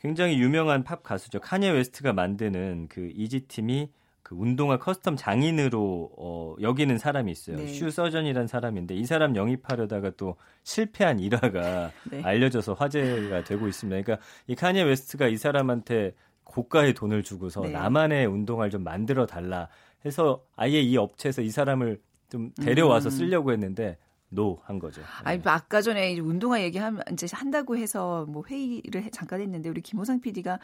굉장히 0.00 0.38
유명한 0.40 0.84
팝 0.84 1.02
가수죠. 1.02 1.40
카니에 1.40 1.70
웨스트가 1.70 2.12
만드는 2.12 2.86
그 2.88 3.10
Yeezy 3.14 3.40
팀이 3.40 3.90
그 4.28 4.34
운동화 4.34 4.78
custom 4.78 5.16
장인으로 5.16 6.10
어, 6.18 6.54
여기는 6.60 6.98
사람이 6.98 7.32
있어요. 7.32 7.56
네. 7.56 7.66
Shoe 7.68 7.90
Surgeon이란 7.90 8.46
사람인데 8.46 8.94
이 8.94 9.06
사람 9.06 9.34
영입하려다가 9.34 10.10
또 10.18 10.36
실패한 10.64 11.18
일화가 11.18 11.90
네. 12.12 12.22
알려져서 12.22 12.74
화제가 12.74 13.44
되고 13.44 13.66
있습니다. 13.66 14.02
그러니까 14.02 14.22
이 14.46 14.54
카니에 14.54 14.82
웨스트가 14.82 15.28
이 15.28 15.38
사람한테 15.38 16.12
고가의 16.44 16.92
돈을 16.92 17.22
주고서 17.22 17.62
네. 17.62 17.70
나만의 17.70 18.26
운동화를 18.26 18.70
좀 18.70 18.84
만들어 18.84 19.24
달라 19.24 19.68
해서 20.04 20.44
아예 20.56 20.78
이 20.78 20.98
업체에서 20.98 21.40
이 21.40 21.48
사람을 21.48 21.98
좀 22.28 22.52
데려와서 22.60 23.08
음. 23.08 23.10
쓰려고 23.10 23.52
했는데 23.52 23.96
no 24.30 24.49
한 24.49 24.78
거죠. 24.78 25.00
아니 25.24 25.38
네. 25.38 25.42
뭐 25.42 25.52
아까 25.52 25.80
전에 25.80 26.18
운동화 26.18 26.60
얘기하면 26.62 27.02
이제 27.12 27.26
한다고 27.32 27.76
해서 27.78 28.26
뭐 28.28 28.44
회의를 28.46 29.02
해- 29.02 29.10
잠깐 29.10 29.40
했는데 29.40 29.70
우리 29.70 29.80
김호상 29.80 30.20
PD가 30.20 30.58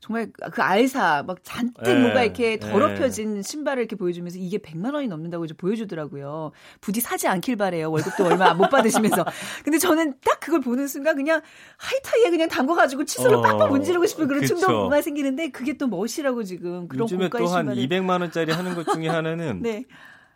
정말 0.00 0.30
그 0.52 0.60
알사 0.60 1.22
막 1.26 1.38
잔뜩 1.42 1.86
예, 1.86 1.94
뭔가 1.98 2.22
이렇게 2.22 2.52
예. 2.52 2.58
더럽혀진 2.58 3.40
신발을 3.42 3.82
이렇게 3.82 3.96
보여주면서 3.96 4.38
이게 4.38 4.58
100만 4.58 4.92
원이 4.92 5.08
넘는다고 5.08 5.46
이제 5.46 5.54
보여주더라고요. 5.54 6.52
부디 6.82 7.00
사지 7.00 7.26
않길 7.26 7.56
바래요. 7.56 7.90
월급도 7.90 8.26
얼마 8.26 8.52
못 8.52 8.68
받으시면서. 8.68 9.24
근데 9.64 9.78
저는 9.78 10.16
딱 10.22 10.38
그걸 10.38 10.60
보는 10.60 10.86
순간 10.86 11.16
그냥 11.16 11.40
하이타이에 11.78 12.28
그냥 12.30 12.48
담궈가지고 12.50 13.04
칫솔로 13.06 13.38
어, 13.38 13.42
팍팍 13.42 13.70
문지르고 13.70 14.04
싶은 14.04 14.26
그런 14.28 14.42
그쵸. 14.42 14.56
충동가 14.56 15.00
생기는데 15.00 15.48
그게 15.50 15.78
또 15.78 15.86
멋이라고 15.86 16.42
지금 16.42 16.86
그런 16.86 17.04
요즘에 17.04 17.28
고가의 17.30 17.46
또한 17.46 17.64
신발을. 17.74 17.82
200만 17.88 18.20
원짜리 18.20 18.52
하는 18.52 18.74
것 18.74 18.86
중에 18.92 19.08
하나는 19.08 19.60
네. 19.64 19.84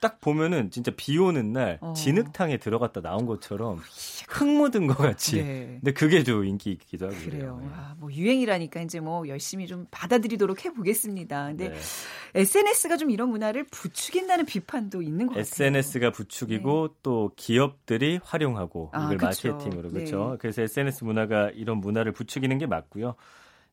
딱 0.00 0.21
보면은 0.21 0.71
진짜 0.71 0.90
비 0.97 1.19
오는 1.19 1.52
날 1.52 1.78
어. 1.80 1.92
진흙탕에 1.92 2.57
들어갔다 2.57 3.02
나온 3.02 3.26
것처럼 3.26 3.80
흙 4.28 4.49
묻은 4.49 4.87
것 4.87 4.97
같이. 4.97 5.42
네. 5.42 5.78
근데 5.80 5.92
그게 5.92 6.25
좀 6.25 6.45
인기 6.45 6.73
있기도 6.73 7.07
하고 7.07 7.16
그래요. 7.16 7.57
그래요. 7.57 7.73
아, 7.75 7.95
뭐 7.99 8.11
유행이라니까 8.12 8.80
이제 8.80 9.00
뭐 9.00 9.28
열심히 9.28 9.66
좀 9.66 9.87
받아들이도록 9.90 10.64
해보겠습니다. 10.64 11.49
근데 11.49 11.69
네. 11.69 11.78
SNS가 12.35 12.97
좀 12.97 13.11
이런 13.11 13.28
문화를 13.28 13.64
부추긴다는 13.64 14.47
비판도 14.47 15.02
있는 15.02 15.26
것 15.26 15.35
같아요. 15.35 15.42
SNS가 15.42 16.11
부추기고 16.11 16.97
또 17.02 17.33
기업들이 17.37 18.21
활용하고 18.23 18.90
아, 18.92 19.04
이걸 19.04 19.19
그쵸. 19.19 19.52
마케팅으로 19.52 19.88
네. 19.90 19.95
그렇죠. 19.95 20.37
그래서 20.40 20.62
SNS 20.62 21.04
문화가 21.04 21.50
이런 21.50 21.78
문화를 21.78 22.12
부추기는 22.12 22.57
게 22.57 22.66
맞고요. 22.66 23.14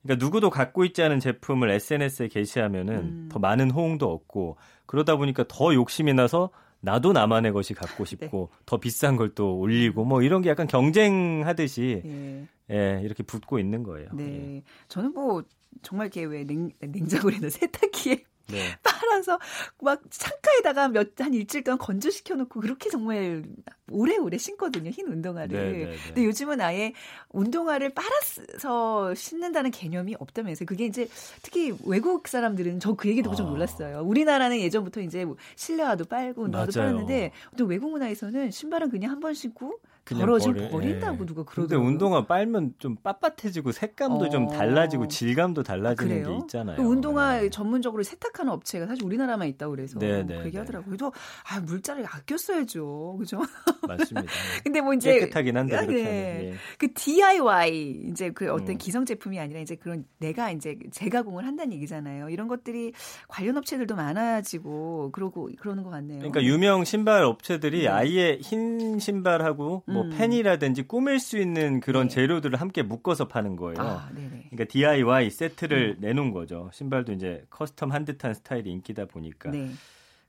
그러니까 0.04 0.24
누구도 0.26 0.50
갖고 0.50 0.86
있지 0.86 1.02
않은 1.04 1.20
제품을 1.20 1.70
SNS에 1.72 2.28
게시하면은 2.30 2.94
음. 2.96 3.30
더 3.32 3.40
많은 3.40 3.72
호응도 3.72 4.12
얻고 4.12 4.58
그러다 4.86 5.16
보니까 5.18 5.44
더 5.48 5.74
욕심이 5.74 6.14
나서 6.14 6.50
나도 6.80 7.12
나만의 7.12 7.52
것이 7.54 7.74
네. 7.76 7.80
갖고 7.80 8.06
싶고 8.06 8.50
더 8.66 8.80
비싼 8.80 9.16
걸 9.18 9.34
또 9.36 9.58
올리고 9.58 10.06
뭐 10.06 10.22
이런 10.22 10.42
게 10.42 10.50
약간 10.50 10.68
경쟁하듯이 10.68 12.02
예. 12.06 12.48
예, 12.70 13.02
이렇게 13.04 13.24
붙고 13.24 13.60
있는 13.60 13.84
거예요. 13.84 14.10
예. 14.20 14.24
네. 14.24 14.64
저는 14.88 15.14
뭐 15.14 15.44
정말 15.82 16.08
이렇게 16.08 16.24
왜 16.24 16.44
냉, 16.46 16.72
냉장고에다 16.80 17.50
세탁기에 17.50 18.24
네. 18.48 18.78
빨아서 18.84 19.38
막 19.82 20.02
창가에다가 20.10 20.88
몇 20.90 21.20
한 21.20 21.34
일주일 21.34 21.64
동안 21.64 21.78
건조시켜 21.78 22.36
놓고 22.36 22.62
그렇게 22.62 22.90
정말 22.90 23.44
오래오래 23.92 24.38
신거든요. 24.38 24.90
흰 24.90 25.08
운동화를. 25.08 25.72
네, 25.72 25.78
네, 25.78 25.86
네. 25.92 25.96
근데 26.08 26.26
요즘은 26.26 26.60
아예 26.62 26.94
운동화를 27.32 27.92
빨아서 27.94 29.14
신는다는 29.16 29.72
개념이 29.72 30.16
없다면서요. 30.20 30.66
그게 30.66 30.86
이제 30.86 31.08
특히 31.42 31.74
외국 31.86 32.28
사람들은 32.28 32.80
저 32.80 32.96
그 32.98 33.08
얘기 33.10 33.22
듣고 33.22 33.36
좀 33.36 33.48
아. 33.48 33.50
놀랐어요. 33.52 34.02
우리나라는 34.04 34.60
예전부터 34.60 35.02
이제 35.02 35.24
뭐 35.24 35.36
실내화도 35.56 36.06
빨고 36.06 36.44
운동화도 36.44 36.72
맞아요. 36.76 36.90
빨았는데 36.92 37.32
또 37.58 37.66
외국 37.66 37.92
문화에서는 37.92 38.52
신발은 38.52 38.90
그냥 38.90 39.12
한 39.12 39.20
번 39.20 39.34
신고 39.34 39.80
버려- 40.06 40.38
버린다고 40.70 41.18
예. 41.22 41.26
누가 41.26 41.44
그러더라고요. 41.44 41.86
운동화 41.88 42.26
빨면 42.26 42.76
좀 42.80 42.96
빳빳해지고 43.04 43.74
색감도 43.74 44.30
좀 44.30 44.46
어. 44.46 44.48
달라지고 44.48 45.10
질감도 45.10 45.64
달라지는 45.64 46.24
그래요? 46.24 46.28
게 46.38 46.44
있잖아요. 46.44 46.78
또 46.78 46.84
운동화 46.84 47.42
네. 47.42 47.50
전문적으로 47.50 48.04
세탁하는 48.04 48.52
업체가 48.54 48.88
사실 48.88 49.04
우리나라만 49.04 49.48
있다고 49.50 49.72
그래서 49.76 50.00
네, 50.00 50.24
네, 50.24 50.40
그 50.40 50.46
얘기하더라고요. 50.46 50.86
그래서 50.90 51.12
아 51.52 51.60
물자를 51.60 52.06
아껴 52.10 52.38
써야죠, 52.38 53.18
그죠? 53.20 53.42
맞습니다. 53.86 54.32
근데 54.64 54.82
뭐 54.82 54.94
이제 54.94 55.20
깨끗하긴 55.20 55.58
한데 55.58 55.78
그렇게 55.78 56.04
네. 56.04 56.52
예. 56.52 56.54
그 56.78 56.94
DIY 56.94 58.08
이제 58.10 58.32
그 58.32 58.52
어떤 58.52 58.72
음. 58.72 58.78
기성 58.78 59.06
제품이 59.06 59.40
아니라 59.40 59.60
이제 59.60 59.76
그런 59.76 60.06
내가 60.20 60.52
이제 60.52 60.78
재가공을 60.92 61.46
한다는 61.46 61.74
얘기잖아요. 61.74 62.30
이런 62.30 62.48
것들이 62.48 62.94
관련 63.28 63.58
업체들도 63.58 63.96
많아지고 63.96 65.12
그러고 65.12 65.50
그러는 65.60 65.84
것 65.84 65.90
같네요. 65.90 66.20
그러니까 66.20 66.44
유명 66.44 66.84
신발 66.84 67.24
업체들이 67.24 67.82
네. 67.82 67.88
아예 67.88 68.38
흰 68.42 69.00
신발하고 69.00 69.84
뭐 69.86 70.04
음. 70.04 70.10
펜이라든지 70.18 70.84
꾸밀 70.84 71.20
수 71.20 71.38
있는 71.38 71.80
그런 71.80 72.08
네. 72.08 72.16
재료들을 72.16 72.60
함께 72.60 72.84
묶어서 72.84 73.28
파는 73.28 73.56
거예요. 73.56 73.78
아. 73.80 74.10
그러니까 74.50 74.66
DIY 74.70 75.30
세트를 75.30 75.98
음. 75.98 76.02
내놓은 76.02 76.32
거죠. 76.32 76.70
신발도 76.74 77.14
이제 77.14 77.46
custom 77.50 77.92
한 77.92 78.06
듯한 78.06 78.34
스타일이 78.34 78.72
인기다 78.72 79.06
보니까. 79.06 79.52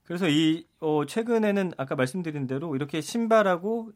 네. 0.08 0.14
그래서 0.14 0.28
이 0.28 0.66
어, 0.80 1.04
최근에는 1.06 1.72
아까 1.76 1.94
말씀드린 1.94 2.46
대로 2.46 2.74
이렇게 2.74 3.00
신발하고 3.00 3.92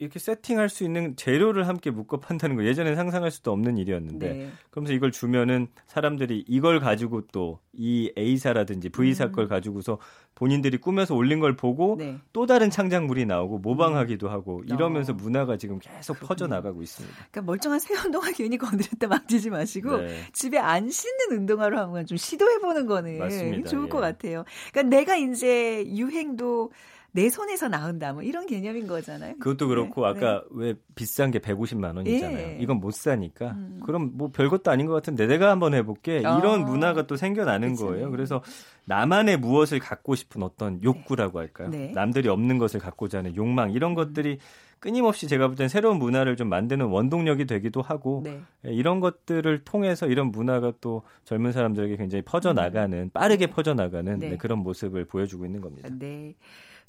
이렇게 0.00 0.18
세팅할 0.18 0.70
수 0.70 0.82
있는 0.82 1.14
재료를 1.14 1.68
함께 1.68 1.90
묶어 1.90 2.20
판다는 2.20 2.56
거 2.56 2.64
예전에 2.64 2.94
상상할 2.94 3.30
수도 3.30 3.52
없는 3.52 3.76
일이었는데 3.76 4.32
네. 4.32 4.50
그러면서 4.70 4.94
이걸 4.94 5.12
주면은 5.12 5.68
사람들이 5.86 6.44
이걸 6.48 6.80
가지고 6.80 7.26
또 7.28 7.60
이 7.72 8.12
A사라든지 8.18 8.88
V사 8.90 9.26
음. 9.26 9.32
걸 9.32 9.48
가지고서 9.48 9.98
본인들이 10.34 10.78
꾸며서 10.78 11.14
올린 11.14 11.38
걸 11.38 11.56
보고 11.56 11.96
네. 11.98 12.18
또 12.32 12.44
다른 12.44 12.68
창작물이 12.68 13.26
나오고 13.26 13.58
모방하기도 13.58 14.28
하고 14.28 14.62
이러면서 14.66 15.12
어. 15.12 15.16
문화가 15.16 15.56
지금 15.56 15.78
계속. 15.78 16.18
퍼져 16.20 16.46
나가고 16.46 16.82
있습니다. 16.82 17.16
그러니까 17.30 17.42
멀쩡한 17.42 17.78
새 17.78 17.94
운동화 17.94 18.30
괜히 18.32 18.58
건드렸다 18.58 19.06
만지지 19.06 19.50
마시고 19.50 19.98
네. 19.98 20.20
집에 20.32 20.58
안 20.58 20.90
신는 20.90 21.38
운동화로 21.38 21.78
한번 21.78 22.04
좀 22.04 22.18
시도해 22.18 22.58
보는 22.58 22.86
거는 22.86 23.18
맞습니다. 23.18 23.70
좋을 23.70 23.84
예. 23.84 23.88
것 23.88 24.00
같아요. 24.00 24.44
그러니까 24.72 24.96
내가 24.96 25.16
이제 25.16 25.86
유행도 25.86 26.72
내 27.12 27.28
손에서 27.28 27.68
나온다 27.68 28.12
뭐 28.12 28.22
이런 28.22 28.46
개념인 28.46 28.86
거잖아요. 28.86 29.34
그것도 29.38 29.68
그렇고 29.68 30.02
네, 30.02 30.08
아까 30.08 30.44
왜 30.50 30.74
비싼 30.94 31.30
게 31.30 31.38
150만 31.38 31.96
원이잖아요. 31.96 32.38
예. 32.38 32.58
이건 32.60 32.78
못 32.78 32.92
사니까. 32.94 33.52
음. 33.52 33.80
그럼 33.84 34.12
뭐 34.14 34.30
별것도 34.30 34.70
아닌 34.70 34.86
것 34.86 34.92
같은데 34.94 35.26
내가 35.26 35.50
한번 35.50 35.74
해볼게. 35.74 36.22
아. 36.24 36.38
이런 36.38 36.64
문화가 36.64 37.06
또 37.06 37.16
생겨나는 37.16 37.72
그쵸. 37.72 37.86
거예요. 37.86 38.10
그래서 38.10 38.42
나만의 38.86 39.38
무엇을 39.38 39.78
갖고 39.78 40.14
싶은 40.14 40.42
어떤 40.42 40.82
욕구라고 40.82 41.38
할까요? 41.38 41.68
네. 41.70 41.92
남들이 41.94 42.28
없는 42.28 42.58
것을 42.58 42.80
갖고자 42.80 43.18
하는 43.18 43.34
욕망 43.36 43.72
이런 43.72 43.94
것들이 43.94 44.38
끊임없이 44.78 45.28
제가 45.28 45.46
볼 45.48 45.56
땐 45.56 45.68
새로운 45.68 45.98
문화를 45.98 46.36
좀 46.36 46.48
만드는 46.48 46.86
원동력이 46.86 47.44
되기도 47.46 47.82
하고 47.82 48.22
네. 48.24 48.40
예, 48.66 48.72
이런 48.72 49.00
것들을 49.00 49.62
통해서 49.64 50.06
이런 50.06 50.30
문화가 50.30 50.72
또 50.80 51.02
젊은 51.24 51.52
사람들에게 51.52 51.96
굉장히 51.96 52.22
퍼져 52.22 52.54
나가는 52.54 53.10
빠르게 53.12 53.48
퍼져 53.48 53.74
나가는 53.74 54.18
네. 54.18 54.36
그런 54.38 54.60
모습을 54.60 55.04
보여주고 55.04 55.44
있는 55.44 55.60
겁니다. 55.60 55.88
네. 55.98 56.34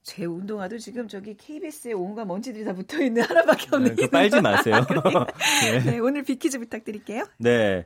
제 0.03 0.25
운동화도 0.25 0.79
지금 0.79 1.07
저기 1.07 1.35
KBS에 1.37 1.93
온갖 1.93 2.25
먼지들이 2.25 2.65
다 2.65 2.73
붙어 2.73 3.01
있는 3.01 3.21
하나밖에 3.23 3.67
없는. 3.71 3.95
그 3.95 4.07
빨지 4.07 4.41
마세요. 4.41 4.75
네. 5.63 5.79
네, 5.83 5.99
오늘 5.99 6.23
비키즈 6.23 6.57
부탁드릴게요. 6.59 7.25
네. 7.37 7.85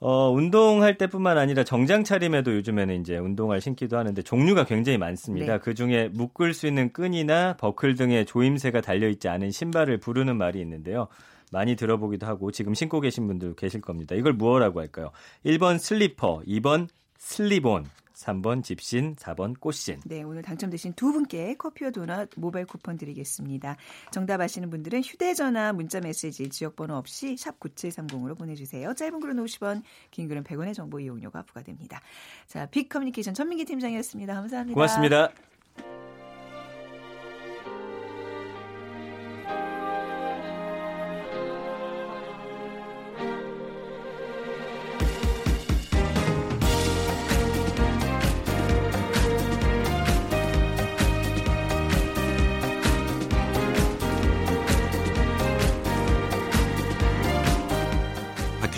어, 0.00 0.30
운동할 0.30 0.98
때뿐만 0.98 1.38
아니라 1.38 1.62
정장 1.62 2.02
차림에도 2.02 2.56
요즘에는 2.56 3.00
이제 3.00 3.18
운동화를 3.18 3.60
신기도 3.60 3.98
하는데 3.98 4.20
종류가 4.20 4.64
굉장히 4.64 4.98
많습니다. 4.98 5.52
네. 5.52 5.58
그 5.60 5.74
중에 5.74 6.08
묶을 6.08 6.54
수 6.54 6.66
있는 6.66 6.92
끈이나 6.92 7.56
버클 7.58 7.94
등의 7.94 8.26
조임새가 8.26 8.80
달려있지 8.80 9.28
않은 9.28 9.52
신발을 9.52 9.98
부르는 9.98 10.36
말이 10.36 10.60
있는데요. 10.60 11.06
많이 11.52 11.76
들어보기도 11.76 12.26
하고 12.26 12.50
지금 12.50 12.74
신고 12.74 13.00
계신 13.00 13.28
분들 13.28 13.54
계실 13.54 13.80
겁니다. 13.80 14.16
이걸 14.16 14.32
무엇라고 14.32 14.80
할까요? 14.80 15.12
1번 15.44 15.78
슬리퍼, 15.78 16.42
2번 16.48 16.88
슬리본, 17.18 17.84
3번 18.22 18.62
집신, 18.62 19.16
4번 19.16 19.58
꽃신. 19.58 20.00
네, 20.04 20.22
오늘 20.22 20.42
당첨되신 20.42 20.92
두 20.94 21.12
분께 21.12 21.54
커피와 21.54 21.90
도넛 21.90 22.30
모바일 22.36 22.66
쿠폰 22.66 22.96
드리겠습니다. 22.96 23.76
정답 24.10 24.40
아시는 24.40 24.70
분들은 24.70 25.02
휴대전화, 25.02 25.72
문자메시지, 25.72 26.48
지역번호 26.48 26.94
없이 26.94 27.36
샵 27.36 27.58
9730으로 27.58 28.38
보내주세요. 28.38 28.94
짧은 28.94 29.20
글은 29.20 29.36
50원, 29.44 29.82
긴 30.10 30.28
글은 30.28 30.44
100원의 30.44 30.74
정보 30.74 31.00
이용료가 31.00 31.42
부과됩니다. 31.42 32.00
자, 32.46 32.66
빅 32.66 32.88
커뮤니케이션 32.88 33.34
전민기 33.34 33.64
팀장이었습니다. 33.64 34.34
감사합니다. 34.34 34.74
고맙습니다. 34.74 35.51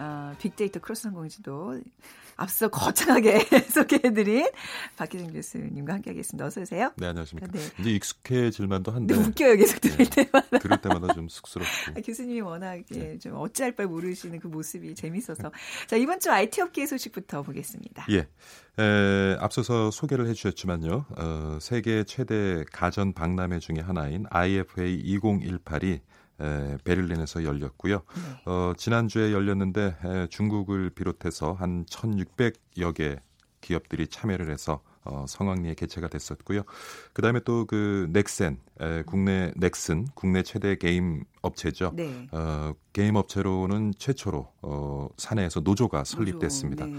어, 0.00 0.34
빅데이터 0.38 0.80
크로스 0.80 1.02
성공지도 1.02 1.78
앞서 2.36 2.68
거창하게 2.68 3.38
소개해드린 3.68 4.48
박희정 4.96 5.30
교수님과 5.34 5.92
함께하겠습니다. 5.94 6.46
어서 6.46 6.62
오세요. 6.62 6.90
네, 6.96 7.08
안녕하십니까. 7.08 7.52
네. 7.52 7.60
이제 7.78 7.90
익숙해질 7.90 8.66
만도 8.66 8.92
한데 8.92 9.14
근데 9.14 9.28
웃겨요, 9.28 9.56
계속 9.56 9.78
들을 9.82 10.08
때마다. 10.08 10.58
들을 10.58 10.80
때마다 10.80 11.12
좀 11.12 11.28
쑥스럽고. 11.28 11.68
아, 11.98 12.00
교수님이 12.00 12.40
워낙 12.40 12.82
네. 12.88 13.12
예, 13.12 13.18
좀 13.18 13.34
어찌할 13.36 13.72
바를 13.72 13.90
모르시는 13.90 14.40
그 14.40 14.46
모습이 14.48 14.94
재밌어서. 14.94 15.52
자, 15.86 15.96
이번 15.96 16.18
주 16.18 16.30
IT 16.30 16.62
업계 16.62 16.86
소식부터 16.86 17.42
보겠습니다. 17.42 18.06
예. 18.10 18.26
에, 18.82 19.36
앞서서 19.38 19.90
소개를 19.90 20.26
해주셨지만요. 20.28 21.04
어, 21.18 21.58
세계 21.60 22.04
최대 22.04 22.64
가전 22.72 23.12
박람회 23.12 23.58
중에 23.58 23.80
하나인 23.80 24.24
IFA 24.30 25.02
2018이 25.04 26.00
에, 26.40 26.76
베를린에서 26.84 27.44
열렸고요. 27.44 27.96
네. 27.96 28.22
어, 28.46 28.72
지난주에 28.76 29.32
열렸는데 29.32 29.96
에, 30.04 30.26
중국을 30.28 30.90
비롯해서 30.90 31.52
한 31.52 31.84
1,600여 31.86 32.94
개 32.94 33.16
기업들이 33.60 34.06
참여를 34.08 34.50
해서 34.50 34.80
어, 35.04 35.24
성황리에 35.28 35.74
개최가 35.74 36.08
됐었고요. 36.08 36.62
그다음에 37.12 37.40
또 37.40 37.64
그 37.66 38.08
넥센 38.12 38.58
에, 38.80 39.02
국내 39.02 39.52
넥슨 39.56 40.06
국내 40.14 40.42
최대 40.42 40.76
게임 40.76 41.24
업체죠. 41.42 41.92
네. 41.94 42.28
어, 42.32 42.72
게임 42.92 43.16
업체로는 43.16 43.94
최초로 43.98 44.48
어, 44.62 45.08
사내에서 45.16 45.60
노조가 45.60 46.04
설립됐습니다. 46.04 46.84
네. 46.86 46.96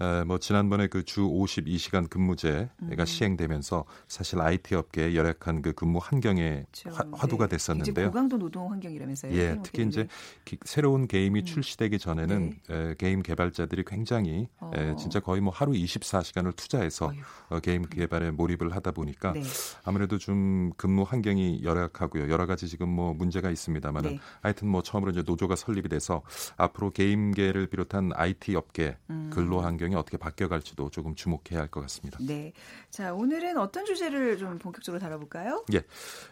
에, 0.00 0.24
뭐 0.24 0.38
지난번에 0.38 0.88
그 0.88 1.04
주 1.04 1.20
52시간 1.22 2.08
근무제가 2.08 2.68
음. 2.82 3.04
시행되면서 3.04 3.84
사실 4.08 4.40
IT 4.40 4.74
업계에 4.74 5.14
열악한 5.14 5.60
그 5.62 5.72
근무 5.74 5.98
환경에 6.02 6.64
그렇죠. 6.72 6.90
화, 6.90 7.04
화두가 7.12 7.46
네. 7.46 7.50
됐었는데요. 7.56 8.06
고강도 8.08 8.38
노동 8.38 8.70
환경이라면서요. 8.72 9.32
예, 9.34 9.58
특히 9.62 9.84
이제. 9.86 10.08
기- 10.44 10.58
새로운 10.64 11.06
게임이 11.06 11.40
음. 11.40 11.44
출시되기 11.44 11.98
전에는 11.98 12.54
에, 12.70 12.94
게임 12.98 13.22
개발자들이 13.22 13.84
굉장히 13.86 14.48
에, 14.74 14.90
어. 14.90 14.96
진짜 14.96 15.20
거의 15.20 15.40
뭐 15.42 15.52
하루 15.52 15.72
24시간을 15.72 16.56
투자해서 16.56 17.06
어휴. 17.08 17.20
어, 17.50 17.60
게임 17.60 17.82
개발에 17.82 18.30
몰입을 18.32 18.74
하다 18.74 18.92
보니까 18.92 19.32
네. 19.32 19.42
아무래도 19.84 20.18
좀 20.18 20.72
근무 20.76 21.02
환경이 21.02 21.62
열악하고요. 21.62 22.30
여러 22.30 22.46
가지 22.46 22.66
지금 22.66 22.88
뭐 22.88 23.12
문제가 23.14 23.50
있습니다 23.50 23.83
만은 23.92 24.10
네. 24.12 24.20
하여튼 24.40 24.68
뭐 24.68 24.82
처음으로 24.82 25.12
이제 25.12 25.22
노조가 25.26 25.56
설립이 25.56 25.88
돼서 25.88 26.22
앞으로 26.56 26.90
게임계를 26.90 27.66
비롯한 27.66 28.12
IT 28.14 28.56
업계 28.56 28.96
음. 29.10 29.30
근로 29.32 29.60
환경이 29.60 29.94
어떻게 29.94 30.16
바뀌어갈지도 30.16 30.90
조금 30.90 31.14
주목해야 31.14 31.60
할 31.60 31.68
것 31.74 31.80
같습니다. 31.82 32.18
네. 32.20 32.52
자, 32.90 33.12
오늘은 33.12 33.58
어떤 33.58 33.84
주제를 33.84 34.38
좀 34.38 34.58
본격적으로 34.58 35.00
다뤄볼까요? 35.00 35.64
예. 35.72 35.78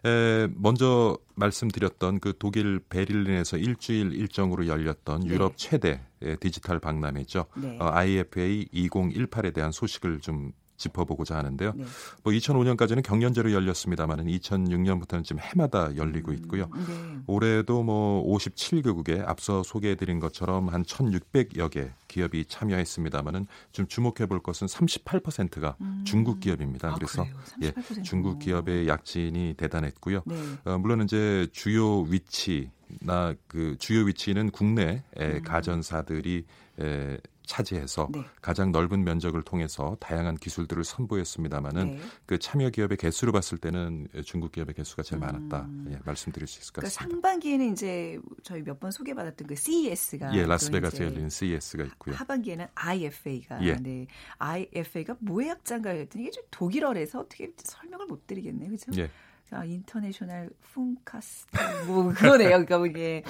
에, 0.08 0.48
먼저 0.54 1.18
말씀드렸던 1.34 2.20
그 2.20 2.34
독일 2.38 2.78
베를린에서 2.88 3.56
일주일 3.56 4.12
일정으로 4.12 4.68
열렸던 4.68 5.22
네. 5.22 5.28
유럽 5.28 5.56
최대 5.56 6.00
의 6.20 6.36
디지털 6.36 6.78
박람회죠. 6.78 7.46
네. 7.56 7.78
어, 7.80 7.90
IFA 7.92 8.68
2018에 8.72 9.52
대한 9.52 9.72
소식을 9.72 10.20
좀 10.20 10.52
짚어보고자 10.82 11.36
하는데요. 11.36 11.72
네. 11.74 11.84
뭐 12.22 12.32
2005년까지는 12.32 13.02
경연제로 13.02 13.52
열렸습니다만은 13.52 14.26
2006년부터는 14.26 15.24
지금 15.24 15.40
해마다 15.40 15.94
열리고 15.96 16.32
있고요. 16.34 16.68
네. 16.74 17.18
올해도 17.26 17.82
뭐 17.82 18.24
57개국에 18.26 19.26
앞서 19.26 19.62
소개해드린 19.62 20.20
것처럼 20.20 20.68
한 20.68 20.82
1,600여 20.82 21.70
개 21.70 21.90
기업이 22.08 22.44
참여했습니다만은 22.46 23.46
좀 23.72 23.86
주목해 23.86 24.26
볼 24.28 24.40
것은 24.40 24.66
38%가 24.66 25.76
중국 26.04 26.40
기업입니다. 26.40 26.90
아, 26.90 26.94
그래서? 26.94 27.26
예, 27.62 27.70
38%. 27.70 28.04
중국 28.04 28.38
기업의 28.38 28.88
약진이 28.88 29.54
대단했고요. 29.56 30.22
네. 30.26 30.36
어, 30.64 30.78
물론 30.78 31.02
이제 31.02 31.46
주요 31.52 32.00
위치 32.02 32.70
나 33.00 33.34
그 33.46 33.76
주요 33.78 34.04
위치는 34.04 34.50
국내 34.50 35.02
의 35.16 35.34
음. 35.36 35.42
가전사들이 35.42 36.44
에, 36.80 37.18
차지해서 37.52 38.08
네. 38.10 38.24
가장 38.40 38.72
넓은 38.72 39.04
면적을 39.04 39.42
통해서 39.42 39.94
다양한 40.00 40.36
기술들을 40.36 40.84
선보였습니다마는 40.84 41.86
네. 41.96 42.00
그 42.24 42.38
참여 42.38 42.70
기업의 42.70 42.96
개수로 42.96 43.30
봤을 43.32 43.58
때는 43.58 44.08
중국 44.24 44.52
기업의 44.52 44.74
개수가 44.74 45.02
제일 45.02 45.20
많았다. 45.20 45.60
음. 45.62 45.90
예, 45.92 45.98
말씀드릴 46.04 46.48
수 46.48 46.60
있을 46.60 46.72
것 46.72 46.80
그러니까 46.80 46.94
같습니다. 46.98 47.14
상반기에는 47.14 47.72
이제 47.72 48.18
저희 48.42 48.62
몇 48.62 48.82
번 48.82 48.90
소개받았던 48.90 49.46
그 49.46 49.54
CES가 49.54 50.34
예, 50.34 50.44
라스베가스에 50.44 51.04
열리는 51.04 51.28
CES가 51.28 51.84
있고요. 51.84 52.16
하반기에는 52.16 52.66
IFA가 52.74 53.62
예. 53.64 53.76
네. 53.76 54.06
IFA가 54.38 55.16
뭐의 55.20 55.50
약자인가 55.50 55.90
했더니 55.90 56.24
이게 56.24 56.30
좀 56.32 56.42
독일어라서 56.50 57.20
어떻게 57.20 57.52
설명을 57.62 58.06
못 58.06 58.26
드리겠네요. 58.26 58.70
그죠? 58.70 58.90
예. 58.96 59.08
아, 59.52 59.64
인터내셔널 59.64 60.50
funkast 60.70 61.46
뭐 61.86 62.08
그거네요. 62.08 62.64
그러니까 62.64 62.86
이게 62.86 63.22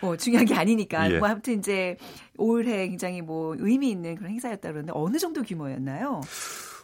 뭐 0.00 0.16
중요한 0.16 0.46
게 0.46 0.54
아니니까 0.54 1.10
예. 1.10 1.18
뭐 1.18 1.28
아무튼 1.28 1.58
이제 1.58 1.96
올해 2.36 2.88
굉장히 2.88 3.22
뭐 3.22 3.56
의미 3.58 3.90
있는 3.90 4.14
그런 4.14 4.30
행사였다 4.32 4.68
그러는데 4.68 4.92
어느 4.94 5.18
정도 5.18 5.42
규모였나요? 5.42 6.20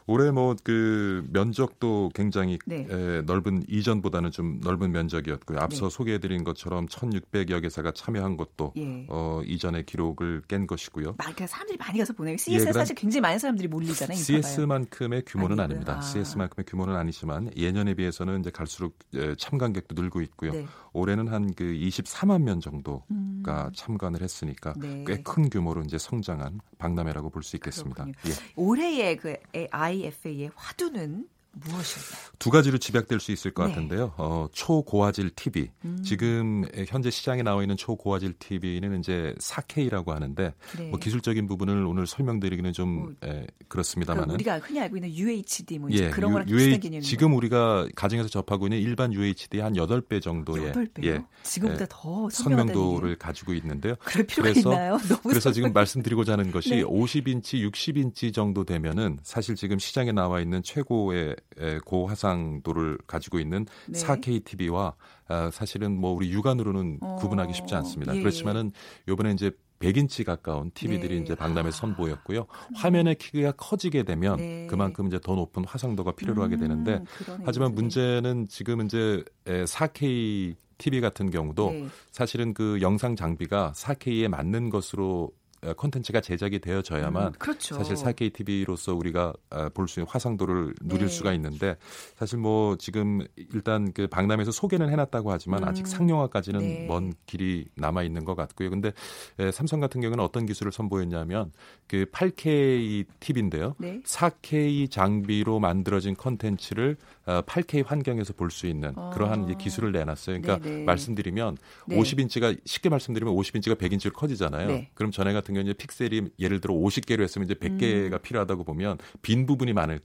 올해 0.06 0.30
뭐 0.30 0.54
그 0.64 1.24
면적도 1.32 2.10
굉장히 2.14 2.58
네. 2.66 2.86
에, 2.90 3.22
넓은 3.22 3.62
이전보다는 3.68 4.30
좀 4.30 4.60
넓은 4.62 4.90
면적이었고요. 4.92 5.58
앞서 5.60 5.88
네. 5.88 5.94
소개해드린 5.96 6.42
것처럼 6.44 6.86
1,600여 6.86 7.62
개사가 7.62 7.92
참여한 7.92 8.36
것도 8.36 8.72
예. 8.76 9.06
어, 9.08 9.40
이전의 9.44 9.86
기록을 9.86 10.42
깬 10.48 10.66
것이고요. 10.66 11.06
막 11.06 11.16
그러니까 11.18 11.46
사람들이 11.46 11.78
많이 11.78 11.98
가서 11.98 12.12
보내요. 12.12 12.36
CS 12.36 12.68
예, 12.68 12.72
사실 12.72 12.96
굉장히 12.96 13.20
많은 13.20 13.38
사람들이 13.38 13.68
몰리잖아요. 13.68 14.16
CS만큼의 14.16 15.22
규모는 15.26 15.60
아니고요. 15.60 15.64
아닙니다. 15.64 15.98
아. 15.98 16.00
CS만큼의 16.00 16.64
규모는 16.66 16.96
아니지만 16.96 17.50
예년에 17.56 17.94
비해서는 17.94 18.40
이제 18.40 18.50
갈수록 18.50 18.98
에, 19.14 19.34
참관객도 19.36 19.94
늘고 20.00 20.20
있고요. 20.22 20.52
네. 20.52 20.66
올해는 20.92 21.28
한 21.28 21.50
그 21.60 21.64
24만 21.64 22.42
명 22.42 22.60
정도가 22.60 23.04
음. 23.10 23.42
참관을 23.74 24.22
했으니까 24.22 24.72
네. 24.78 25.04
꽤큰 25.06 25.50
규모로 25.50 25.82
이제 25.82 25.98
성장한 25.98 26.60
박람회라고 26.80 27.30
볼 27.30 27.42
수 27.42 27.56
있겠습니다. 27.56 28.06
예. 28.06 28.12
올해의 28.56 29.16
그 29.16 29.36
IFA의 29.70 30.50
화두는 30.54 31.28
무엇이었나요? 31.52 32.30
두 32.38 32.50
가지로 32.50 32.78
집약될 32.78 33.20
수 33.20 33.32
있을 33.32 33.50
것 33.52 33.64
네. 33.66 33.70
같은데요. 33.74 34.14
어, 34.16 34.46
초고화질 34.52 35.30
TV. 35.30 35.68
음. 35.84 36.02
지금 36.02 36.64
현재 36.88 37.10
시장에 37.10 37.42
나와 37.42 37.62
있는 37.62 37.76
초고화질 37.76 38.34
TV는 38.34 39.00
이제 39.00 39.34
4K라고 39.38 40.08
하는데 40.08 40.54
네. 40.78 40.88
뭐 40.88 40.98
기술적인 40.98 41.46
부분을 41.48 41.84
오늘 41.84 42.06
설명드리기는 42.06 42.72
좀 42.72 42.88
뭐, 42.88 43.12
에, 43.24 43.46
그 43.58 43.68
그렇습니다만은 43.68 44.34
우리가 44.34 44.58
흔히 44.60 44.80
알고 44.80 44.96
있는 44.96 45.12
UHD 45.14 45.78
뭐 45.78 45.90
예, 45.92 46.10
그런 46.10 46.32
거랑 46.32 46.48
유- 46.48 46.56
비슷한 46.56 46.80
개념인 46.80 47.02
지금 47.02 47.34
우리가 47.34 47.88
가정에서 47.94 48.28
접하고 48.28 48.66
있는 48.66 48.78
일반 48.78 49.12
UHD 49.12 49.60
한 49.60 49.74
8배 49.74 50.22
정도의 50.22 50.72
8배요? 50.72 51.04
예, 51.04 51.24
지금보다 51.42 51.82
예, 51.82 51.86
더 51.90 52.30
선명도를? 52.30 53.16
가지고 53.16 53.52
있는데요. 53.54 53.96
그럴 54.04 54.26
필요가 54.26 54.50
그래서 54.50 54.70
있나요? 54.70 54.98
그래서 55.26 55.52
지금 55.52 55.72
말씀드리고자 55.72 56.32
하는 56.32 56.50
것이 56.52 56.70
네. 56.70 56.82
50인치, 56.84 57.68
60인치 57.70 58.32
정도 58.32 58.64
되면은 58.64 59.18
사실 59.22 59.56
지금 59.56 59.78
시장에 59.78 60.12
나와 60.12 60.40
있는 60.40 60.62
최고의 60.62 61.30
에, 61.30 61.36
고화상도를 61.84 62.98
가지고 63.06 63.38
있는 63.38 63.66
네. 63.86 63.98
4K 63.98 64.44
TV와 64.44 64.94
아, 65.28 65.50
사실은 65.52 65.98
뭐 65.98 66.12
우리 66.12 66.30
육안으로는 66.32 66.98
어, 67.00 67.16
구분하기 67.20 67.52
쉽지 67.54 67.74
않습니다. 67.76 68.16
예, 68.16 68.20
그렇지만은 68.20 68.72
요번에 69.08 69.32
이제 69.32 69.52
100인치 69.80 70.24
가까운 70.24 70.70
TV들이 70.72 71.16
네. 71.16 71.22
이제 71.22 71.34
박람회 71.34 71.68
아. 71.68 71.70
선보였고요. 71.70 72.46
화면의 72.74 73.14
크기가 73.16 73.52
커지게 73.52 74.02
되면 74.02 74.36
네. 74.36 74.66
그만큼 74.68 75.06
이제 75.06 75.18
더 75.18 75.34
높은 75.34 75.64
화상도가 75.64 76.12
필요로 76.12 76.42
하게 76.42 76.56
되는데 76.56 76.98
음, 76.98 77.04
그러네요. 77.18 77.44
하지만 77.46 77.70
네. 77.70 77.74
문제는 77.76 78.48
지금 78.48 78.84
이제 78.84 79.24
에, 79.46 79.64
4K 79.64 80.54
TV 80.78 81.00
같은 81.00 81.30
경우도 81.30 81.70
네. 81.70 81.86
사실은 82.10 82.54
그 82.54 82.78
영상 82.80 83.16
장비가 83.16 83.72
4K에 83.74 84.28
맞는 84.28 84.70
것으로 84.70 85.24
어, 85.24 85.39
콘텐츠가 85.76 86.20
제작이 86.20 86.58
되어져야만 86.58 87.26
음, 87.26 87.32
그렇죠. 87.38 87.74
사실 87.76 87.94
4K 87.94 88.32
TV로서 88.32 88.94
우리가 88.94 89.32
어, 89.50 89.68
볼수 89.74 90.00
있는 90.00 90.10
화상도를 90.10 90.74
누릴 90.82 91.06
네. 91.06 91.12
수가 91.12 91.32
있는데 91.34 91.76
사실 92.16 92.38
뭐 92.38 92.76
지금 92.76 93.20
일단 93.36 93.92
그 93.92 94.06
박람회에서 94.06 94.52
소개는 94.52 94.90
해놨다고 94.90 95.30
하지만 95.32 95.62
음, 95.62 95.68
아직 95.68 95.86
상용화까지는 95.86 96.60
네. 96.60 96.86
먼 96.86 97.12
길이 97.26 97.66
남아 97.76 98.02
있는 98.02 98.24
것 98.24 98.34
같고요. 98.34 98.70
근데 98.70 98.92
에, 99.38 99.50
삼성 99.50 99.80
같은 99.80 100.00
경우는 100.00 100.22
어떤 100.24 100.46
기술을 100.46 100.72
선보였냐면 100.72 101.52
그 101.86 102.06
8K 102.06 103.06
TV인데요. 103.20 103.74
네. 103.78 104.00
4K 104.02 104.90
장비로 104.90 105.60
만들어진 105.60 106.14
컨텐츠를 106.16 106.96
어, 107.26 107.42
8K 107.42 107.86
환경에서 107.86 108.32
볼 108.34 108.50
수 108.50 108.66
있는 108.66 108.92
아. 108.96 109.10
그러한 109.10 109.56
기술을 109.58 109.92
내놨어요. 109.92 110.40
그러니까 110.40 110.66
네네. 110.68 110.84
말씀드리면 110.84 111.56
네. 111.86 111.96
50인치가 111.96 112.58
쉽게 112.64 112.88
말씀드리면 112.88 113.32
50인치가 113.34 113.76
100인치로 113.76 114.12
커지잖아요. 114.12 114.66
네. 114.66 114.90
그럼 114.94 115.12
전에 115.12 115.32
같은 115.32 115.49
경우는 115.54 115.72
이제 115.72 115.74
픽셀이 115.76 116.30
예를 116.38 116.60
들어 116.60 116.74
50개로 116.74 117.22
했으면 117.22 117.46
이제 117.46 117.54
100개가 117.54 118.22
필요하다고 118.22 118.64
보면 118.64 118.98
빈 119.22 119.46
부분이 119.46 119.72
많을 119.72 120.00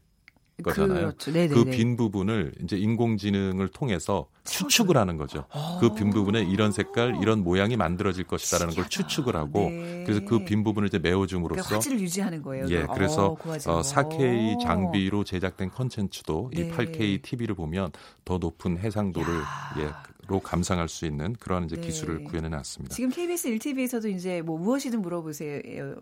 거잖아요. 0.63 1.07
음. 1.07 1.11
그렇죠. 1.19 1.53
그빈 1.53 1.97
부분을 1.97 2.53
이제 2.63 2.77
인공지능을 2.77 3.67
통해서 3.67 4.29
추측을 4.45 4.95
하는 4.95 5.17
거죠. 5.17 5.45
그 5.81 5.93
빈 5.95 6.11
부분에 6.11 6.43
이런 6.43 6.71
색깔, 6.71 7.17
이런 7.21 7.43
모양이 7.43 7.75
만들어질 7.75 8.23
것이다라는 8.23 8.73
걸 8.73 8.85
신기하다. 8.85 9.07
추측을 9.09 9.35
하고 9.35 9.69
네. 9.69 10.03
그래서 10.05 10.23
그 10.23 10.45
빈 10.45 10.63
부분을 10.63 10.87
이제 10.87 10.97
그러니까 10.97 11.09
메워줌으로써 11.17 11.75
화질을 11.75 11.99
유지하는 11.99 12.41
거예요. 12.41 12.67
예, 12.69 12.83
그럼. 12.83 12.95
그래서 12.95 13.25
어, 13.25 13.35
그. 13.35 13.49
어, 13.69 13.81
4K 13.81 14.61
장비로 14.61 15.25
제작된 15.25 15.71
컨텐츠도 15.71 16.51
네. 16.53 16.61
이 16.61 16.71
8K 16.71 17.21
TV를 17.21 17.55
보면 17.55 17.91
더 18.23 18.37
높은 18.37 18.77
해상도를 18.77 19.33
예, 19.79 19.89
로 20.27 20.39
감상할 20.39 20.87
수 20.87 21.05
있는 21.05 21.33
그런 21.39 21.65
이제 21.65 21.75
네. 21.75 21.81
기술을 21.81 22.23
구현해 22.23 22.49
놨습니다. 22.49 22.95
지금 22.95 23.09
KBS 23.09 23.49
1TV에서도 23.49 24.09
이제 24.09 24.41
뭐 24.41 24.57
무엇이든 24.57 25.01
물어보세요. 25.01 25.61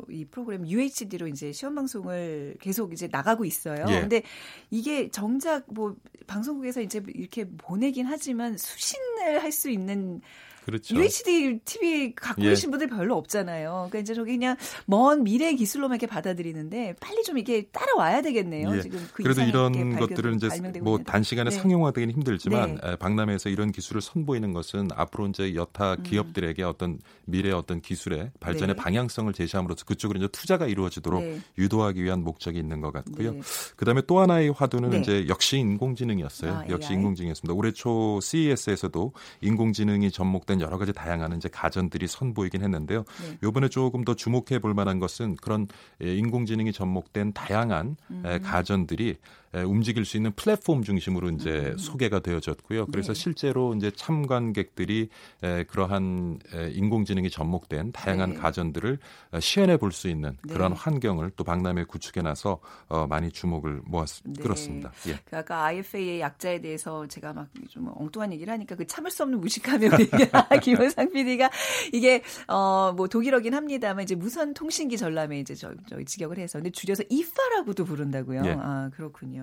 이 0.10 0.26
프로그램 0.26 0.66
UHD로 0.68 1.28
이제 1.28 1.52
시험 1.52 1.76
방송을 1.76 2.56
계속 2.62 2.94
이제 2.94 3.08
나가고 3.12 3.44
있어요. 3.46 3.86
예. 3.90 4.02
근데 4.02 4.24
이게 4.70 5.10
정작 5.10 5.66
뭐 5.68 5.96
방송국에서 6.28 6.82
이제 6.82 7.02
이렇게 7.14 7.46
보내긴 7.58 8.06
하지만 8.06 8.58
수신을 8.58 9.42
할 9.42 9.54
수 9.54 9.70
있는 9.70 10.20
그렇죠. 10.66 10.96
UHD 10.96 11.60
TV 11.66 12.16
갖고 12.16 12.42
예. 12.44 12.50
계신 12.50 12.72
분들 12.72 12.88
별로 12.88 13.16
없잖아요. 13.18 13.88
그러니까 13.90 14.00
이제 14.00 14.14
저기 14.14 14.34
그냥 14.34 14.56
먼 14.86 15.24
미래 15.24 15.54
기술로만 15.54 15.96
이렇게 15.96 16.08
받아들이는데 16.08 16.96
빨리 17.00 17.24
좀 17.24 17.38
이게 17.38 17.64
따라와야 17.72 18.22
되겠네요. 18.22 18.76
예. 18.76 18.82
지금 18.82 19.06
그 19.14 19.24
그래도 19.24 19.42
이런 19.42 19.98
것들은 19.98 20.36
이제 20.36 20.48
뭐 20.82 20.98
있는데. 20.98 21.04
단시간에 21.04 21.50
네. 21.50 21.56
상용화되기는 21.56 22.14
힘들지만 22.14 22.80
네. 22.82 22.92
에, 22.92 22.96
박람회에서 22.96 23.50
이런 23.50 23.72
기술을 23.72 24.02
선보이는 24.02 24.54
것은 24.54 24.90
앞으로 24.94 25.28
이제 25.28 25.56
여타 25.56 25.94
음. 25.94 26.04
기업들에게 26.04 26.64
어떤 26.64 27.00
미래의 27.26 27.54
어떤 27.54 27.82
기술의 27.82 28.32
발전의 28.40 28.76
네. 28.76 28.82
방향성을 28.82 29.32
제시함으로써 29.34 29.86
그쪽으로 29.86 30.18
이제 30.18 30.28
투자가 30.32 30.68
이루어지도록 30.68 31.22
네. 31.22 31.42
유도하기 31.58 32.04
위한 32.04 32.24
목적이 32.24 32.60
있는 32.60 32.82
것 32.82 32.92
같고요. 32.92 33.34
네. 33.34 33.42
그다음에 33.76 34.02
또 34.08 34.20
하나의 34.20 34.50
화두는 34.50 34.92
네. 34.92 35.00
이제 35.00 35.28
역시 35.28 35.58
인공지능이었어요. 35.58 36.52
아, 36.52 36.66
역시 36.70 36.90
AI. 36.90 36.98
인공지능이었습니다. 36.98 37.54
올해 37.54 37.72
초 37.72 38.20
CES에서도 38.22 39.14
인공지능이 39.42 40.12
접목된 40.12 40.53
여러 40.62 40.78
가지 40.78 40.94
다양한 40.94 41.36
이제 41.38 41.50
가전들이 41.50 42.08
선보이긴 42.08 42.62
했는데요. 42.62 43.04
네. 43.22 43.38
요번에 43.44 43.70
조금 43.70 44.04
더 44.04 44.16
주목해 44.16 44.60
볼 44.60 44.74
만한 44.74 45.00
것은 45.00 45.36
그런 45.38 45.68
예, 46.04 46.16
인공지능이 46.16 46.74
접목된 46.74 47.34
다양한 47.34 47.96
음. 48.12 48.24
에, 48.26 48.40
가전들이 48.40 49.10
에, 49.10 49.16
움직일 49.62 50.04
수 50.06 50.18
있는 50.18 50.32
플랫폼 50.34 50.84
중심으로 50.84 51.30
이제 51.30 51.76
소개가 51.78 52.20
되어졌고요. 52.20 52.88
그래서 52.88 53.12
음. 53.12 53.14
네. 53.14 53.20
실제로 53.20 53.74
이제 53.76 53.92
참관객들이 53.92 55.10
에, 55.44 55.64
그러한 55.66 56.40
에, 56.54 56.72
인공지능이 56.72 57.30
접목된 57.30 57.92
다양한 57.92 58.32
네. 58.32 58.36
가전들을 58.38 58.98
어, 59.32 59.40
시연해 59.40 59.78
볼 59.78 59.92
수 59.94 60.08
있는 60.10 60.36
그런 60.50 60.74
네. 60.74 60.80
환경을 60.80 61.32
또 61.36 61.44
박람회 61.44 61.84
구축해 61.84 62.22
놔서 62.22 62.60
어, 62.90 63.06
많이 63.08 63.32
주목을 63.32 63.82
모았 63.86 64.22
네. 64.24 64.42
끌었습니다. 64.42 64.92
예. 65.10 65.20
그 65.26 65.38
아까 65.38 65.66
IFA의 65.66 66.20
약자에 66.20 66.60
대해서 66.62 67.08
제가 67.08 67.34
막 67.34 67.48
좀 67.70 67.90
엉뚱한 67.96 68.32
얘기를 68.34 68.52
하니까 68.54 68.76
그 68.76 68.86
참을 68.86 69.10
수 69.12 69.24
없는 69.24 69.40
무식함에 69.40 69.88
우리 69.88 70.10
김원상 70.62 71.12
PD가 71.12 71.50
이게 71.92 72.22
어뭐 72.48 73.08
독일어긴 73.08 73.54
합니다만 73.54 74.04
이제 74.04 74.16
무선 74.16 74.54
통신기 74.54 74.98
전람회 74.98 75.40
이제 75.40 75.56
저, 75.56 75.74
저 75.88 76.02
직역을 76.04 76.38
해서 76.38 76.58
근데 76.60 76.70
줄여서 76.72 77.04
이파라고도 77.10 77.86
부른다고요. 77.86 78.42
예. 78.46 78.56
아 78.60 78.90
그렇군요. 78.94 79.43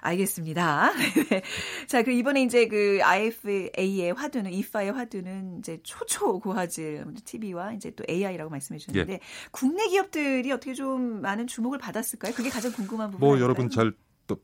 알겠습니다. 0.00 0.92
네. 0.92 1.42
자, 1.86 2.02
그 2.02 2.10
이번에 2.10 2.42
이제 2.42 2.66
그 2.66 3.00
IFA의 3.02 4.12
화두는 4.12 4.52
이파의 4.52 4.92
화두는 4.92 5.58
이제 5.58 5.80
초초 5.82 6.40
고화질 6.40 7.04
TV와 7.24 7.72
이제 7.72 7.90
또 7.94 8.04
AI라고 8.08 8.50
말씀해 8.50 8.78
주셨는데 8.78 9.12
예. 9.14 9.20
국내 9.50 9.88
기업들이 9.88 10.50
어떻게 10.52 10.74
좀 10.74 11.20
많은 11.20 11.46
주목을 11.46 11.78
받았을까요? 11.78 12.32
그게 12.34 12.50
가장 12.50 12.72
궁금한 12.72 13.10
부분. 13.10 13.28
뭐? 13.28 13.40
여러분 13.40 13.70
잘또 13.70 13.96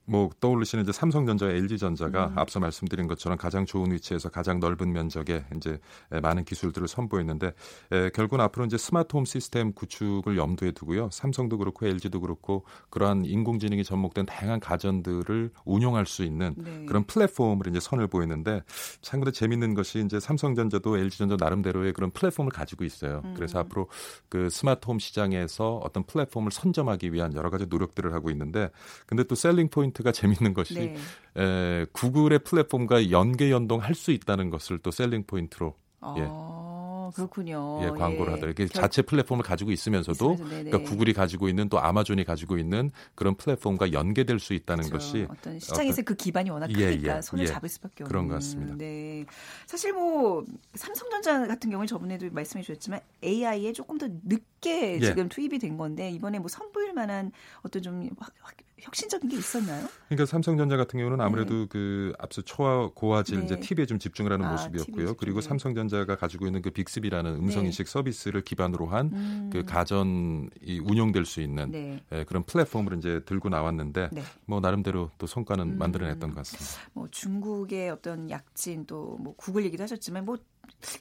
뭐 0.05 0.31
떠올리시는 0.41 0.83
이제 0.83 0.93
삼성전자와 0.93 1.53
LG전자가 1.53 2.29
음. 2.29 2.39
앞서 2.39 2.61
말씀드린 2.61 3.07
것처럼 3.07 3.39
가장 3.39 3.65
좋은 3.65 3.93
위치에서 3.93 4.29
가장 4.29 4.61
넓은 4.61 4.93
면적에 4.93 5.45
이제 5.57 5.79
에, 6.13 6.21
많은 6.21 6.45
기술들을 6.45 6.89
선보였는데 6.89 7.53
에, 7.93 8.11
결국은 8.11 8.41
앞으로 8.45 8.67
이제 8.67 8.77
스마트홈 8.77 9.25
시스템 9.25 9.73
구축을 9.73 10.37
염두에 10.37 10.73
두고요. 10.73 11.11
삼성도 11.13 11.59
그렇고 11.59 11.87
LG도 11.87 12.21
그렇고 12.21 12.65
그러한 12.91 13.25
인공지능이 13.25 13.85
접목된 13.85 14.27
다양한 14.27 14.61
가전들을 14.61 15.51
운용할 15.65 16.07
수 16.07 16.25
있는 16.25 16.55
네. 16.57 16.85
그런 16.87 17.05
플랫폼을 17.05 17.69
이제 17.69 17.81
선을 17.81 18.09
보이는데 18.09 18.63
참고로 19.01 19.31
재밌는 19.31 19.75
것이 19.75 20.03
이제 20.05 20.21
삼성전자도 20.21 20.99
LG전자 20.99 21.37
나름대로의 21.39 21.93
그런 21.93 22.11
플랫폼을 22.11 22.51
가지고 22.51 22.85
있어요. 22.85 23.23
음. 23.25 23.35
그래서 23.35 23.59
앞으로 23.61 23.89
그 24.29 24.51
스마트홈 24.51 24.99
시장에서 24.99 25.81
어떤 25.85 26.05
플랫폼을 26.05 26.51
선점하기 26.51 27.13
위한 27.13 27.35
여러 27.35 27.51
가지 27.51 27.67
노력들을 27.67 28.13
하고 28.13 28.31
있는데 28.31 28.71
근데 29.07 29.25
또 29.25 29.35
selling 29.35 29.68
point가 29.69 30.13
재밌는 30.13 30.55
것이 30.55 30.75
네. 30.75 30.97
에, 31.37 31.87
구글의 31.93 32.41
플랫폼과 32.41 33.11
연계 33.11 33.51
연동할 33.51 33.95
수 33.95 34.11
있다는 34.11 34.51
것을 34.51 34.79
또 34.79 34.91
selling 34.91 35.25
point로 35.27 35.75
예. 36.17 36.27
아, 36.31 37.11
그렇군요. 37.15 37.81
예, 37.83 37.89
광고를 37.89 38.27
예. 38.33 38.35
하더라고요. 38.35 38.55
결- 38.55 38.69
자체 38.69 39.03
플랫폼을 39.03 39.43
가지고 39.43 39.73
있으면서도 39.73 40.35
있으면서, 40.35 40.55
네네. 40.55 40.71
그러니까 40.71 40.91
구글이 40.91 41.13
가지고 41.13 41.49
있는 41.49 41.69
또 41.69 41.81
아마존이 41.81 42.23
가지고 42.25 42.57
있는 42.59 42.93
그런 43.17 43.35
플랫폼과 43.35 43.93
연계될 43.93 44.39
수 44.39 44.53
있다는 44.55 44.85
그렇죠. 44.89 45.07
것이 45.13 45.27
어떤 45.29 45.59
시장에서 45.59 46.03
그 46.03 46.15
기반이 46.15 46.51
워낙 46.51 46.71
예, 46.71 46.91
크니까 46.91 47.17
예, 47.17 47.23
손을 47.23 47.45
예. 47.45 47.49
잡을 47.49 47.69
수밖에 47.69 48.05
없는 48.05 48.09
그런 48.09 48.29
것 48.29 48.35
같습니다. 48.35 48.77
네. 48.77 49.25
사실 49.67 49.93
뭐 49.93 50.45
삼성전자 50.75 51.47
같은 51.49 51.71
경우는 51.71 51.87
저번에도 51.89 52.29
말씀해 52.31 52.63
주셨지만 52.63 53.01
AI에 53.25 53.73
조금 53.73 53.99
더 53.99 54.07
늦게 54.25 54.97
예. 54.97 55.01
지금 55.01 55.29
투입이 55.29 55.59
된 55.59 55.77
건데 55.79 56.11
이번에 56.11 56.39
뭐 56.39 56.47
선보일 56.49 56.93
만한 56.93 57.33
어떤 57.63 57.83
좀 57.83 58.09
확- 58.19 58.33
확- 58.41 58.55
혁신적인 58.81 59.29
게 59.29 59.37
있었나요? 59.37 59.87
그러니까 60.09 60.27
삼성전자 60.27 60.77
같은 60.77 60.99
경우는 60.99 61.21
아무래도 61.21 61.67
그 61.69 62.13
앞서 62.19 62.43
초화 62.43 62.91
고화질 62.95 63.41
네. 63.41 63.45
이제 63.45 63.61
TV에 63.61 63.87
좀 63.87 63.99
집중을 63.99 64.33
하는 64.33 64.47
아, 64.47 64.53
모습이었고요. 64.53 65.15
그리고. 65.15 65.41
삼성전자가 65.41 66.17
가지고 66.17 66.47
있는 66.47 66.63
그 66.63 66.71
빅스비라는 66.71 67.37
음성 67.37 67.63
네. 67.63 67.69
인식 67.69 67.89
서비스를 67.89 68.43
기반으로 68.43 68.87
한 68.87 69.11
음. 69.13 69.51
그 69.53 69.65
가전이 69.65 70.81
운용될 70.85 71.25
수 71.25 71.41
있는 71.41 71.71
네. 71.71 72.03
예, 72.13 72.25
그런 72.25 72.43
플랫폼을 72.45 72.97
이제 72.99 73.21
들고 73.25 73.49
나왔는데 73.49 74.11
네. 74.13 74.23
뭐 74.47 74.61
나름대로 74.61 75.11
또 75.19 75.27
성과는 75.27 75.73
음. 75.75 75.79
만들어냈던 75.79 76.31
것 76.31 76.37
같습니다. 76.37 76.91
뭐 76.93 77.09
중국의 77.11 77.91
어떤 77.91 78.31
약진 78.31 78.87
또 78.87 79.19
뭐 79.19 79.35
구글 79.37 79.65
얘기도 79.65 79.83
하셨지만 79.83 80.25
뭐 80.25 80.37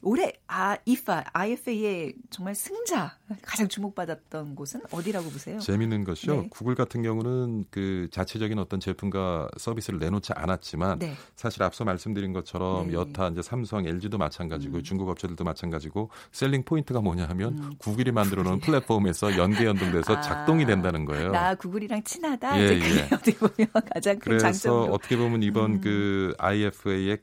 올해 0.02 0.34
아 0.48 0.78
이파 0.86 1.24
IFA의 1.34 2.14
정말 2.30 2.56
승자 2.56 3.18
가장 3.42 3.68
주목받았던 3.68 4.56
곳은 4.56 4.82
어디라고 4.92 5.30
보세요? 5.30 5.60
재밌는 5.60 6.04
것이요. 6.04 6.42
네. 6.42 6.48
구글 6.50 6.76
같은 6.76 7.02
경우는 7.02 7.66
그 7.70 8.08
자체적인 8.12 8.58
어떤 8.60 8.80
제품과 8.80 9.50
서비스를 9.58 10.00
내놓지 10.00 10.34
않았지만 10.34 11.00
네. 11.00 11.14
사실 11.36 11.64
앞서 11.64 11.84
말씀드린 11.84 12.34
것처럼 12.34 12.88
네. 12.88 12.94
여타 12.94 13.28
이제 13.30 13.42
삼성, 13.42 13.86
LG도 13.86 14.18
마찬가지고 14.18 14.78
음. 14.78 14.84
중국 14.84 15.10
업체들도 15.10 15.44
마찬가지고 15.44 16.10
셀링 16.32 16.64
포인트가 16.64 17.02
뭐냐 17.02 17.26
하면 17.30 17.58
음. 17.58 17.72
구글이 17.78 18.12
만들어 18.12 18.44
놓은 18.44 18.60
플랫폼에서 18.60 19.38
연계 19.38 19.66
연동돼서 19.66 20.14
아, 20.18 20.22
작동이 20.22 20.66
된다는 20.66 21.06
거예요. 21.06 21.32
나 21.32 21.56
구글이랑 21.56 22.04
친하다. 22.04 22.60
예, 22.60 22.76
이제 22.76 22.76
예. 22.76 22.80
그게 22.80 23.16
어떻게 23.16 23.38
보면 23.38 23.68
가장 23.94 24.14
큰 24.20 24.20
그래서 24.20 24.44
장점으로. 24.46 24.94
어떻게 24.94 25.18
보면 25.18 25.44
이번 25.44 25.72
음. 25.76 25.82
그 25.82 26.34
IFA의 26.38 27.12
에, 27.12 27.18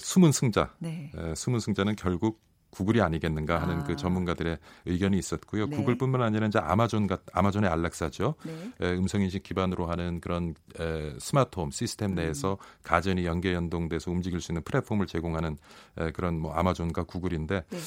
숨은 0.00 0.32
승자, 0.32 0.74
네. 0.78 1.10
에, 1.16 1.34
숨은 1.34 1.60
승자는 1.60 1.96
결국 1.96 2.40
구글이 2.70 3.00
아니겠는가 3.00 3.62
하는 3.62 3.80
아. 3.80 3.84
그 3.84 3.96
전문가들의 3.96 4.58
의견이 4.84 5.18
있었고요. 5.18 5.68
네. 5.68 5.76
구글뿐만 5.76 6.20
아니라 6.20 6.46
이제 6.46 6.58
아마존 6.58 7.06
같 7.06 7.22
아마존의 7.32 7.70
알렉사죠. 7.70 8.34
네. 8.44 8.72
에, 8.80 8.94
음성 8.94 9.22
인식 9.22 9.42
기반으로 9.42 9.86
하는 9.86 10.20
그런 10.20 10.54
에, 10.78 11.14
스마트홈 11.18 11.70
시스템 11.70 12.14
내에서 12.14 12.58
가전이 12.82 13.24
연계 13.24 13.54
연동돼서 13.54 14.10
움직일 14.10 14.40
수 14.40 14.52
있는 14.52 14.62
플랫폼을 14.62 15.06
제공하는 15.06 15.56
에, 15.98 16.10
그런 16.12 16.38
뭐 16.38 16.52
아마존과 16.52 17.04
구글인데 17.04 17.64
네. 17.70 17.78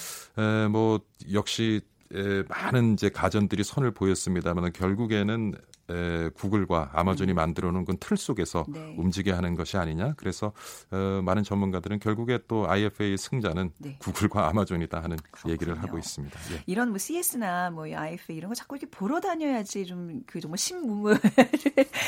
에, 0.44 0.68
뭐 0.68 1.00
역시 1.32 1.82
에, 2.14 2.44
많은 2.50 2.94
이제 2.94 3.10
가전들이 3.10 3.64
선을 3.64 3.92
보였습니다만 3.92 4.74
결국에는 4.74 5.54
에, 5.92 6.30
구글과 6.30 6.92
아마존이 6.94 7.34
만들어 7.34 7.72
놓은 7.72 7.86
그틀 7.86 8.18
속에서 8.18 8.66
음. 8.70 8.74
네. 8.74 8.96
움직여야 8.98 9.38
하는 9.38 9.56
것이 9.56 9.78
아니냐. 9.78 10.14
그래서 10.18 10.54
어, 10.92 11.22
많은 11.24 11.44
전문가들은 11.44 12.00
결국에 12.00 12.40
또 12.48 12.70
IFA 12.70 13.18
승자는 13.18 13.72
네. 13.78 13.98
구글과 14.00 14.48
아마존이다 14.48 15.02
하는 15.04 15.18
그렇군요. 15.32 15.54
얘기를 15.54 15.82
하고 15.82 15.98
있습니다. 15.98 16.40
예. 16.54 16.64
이런 16.66 16.90
뭐 16.90 16.98
CS나 16.98 17.70
뭐 17.72 17.86
IFA 17.86 18.38
이런 18.38 18.50
거 18.50 18.56
자꾸 18.56 18.76
이렇게 18.78 18.90
보러 18.90 19.20
다녀야지 19.20 19.86
좀 19.86 20.22
그 20.28 20.40
정말 20.40 20.58
신문을 20.58 21.18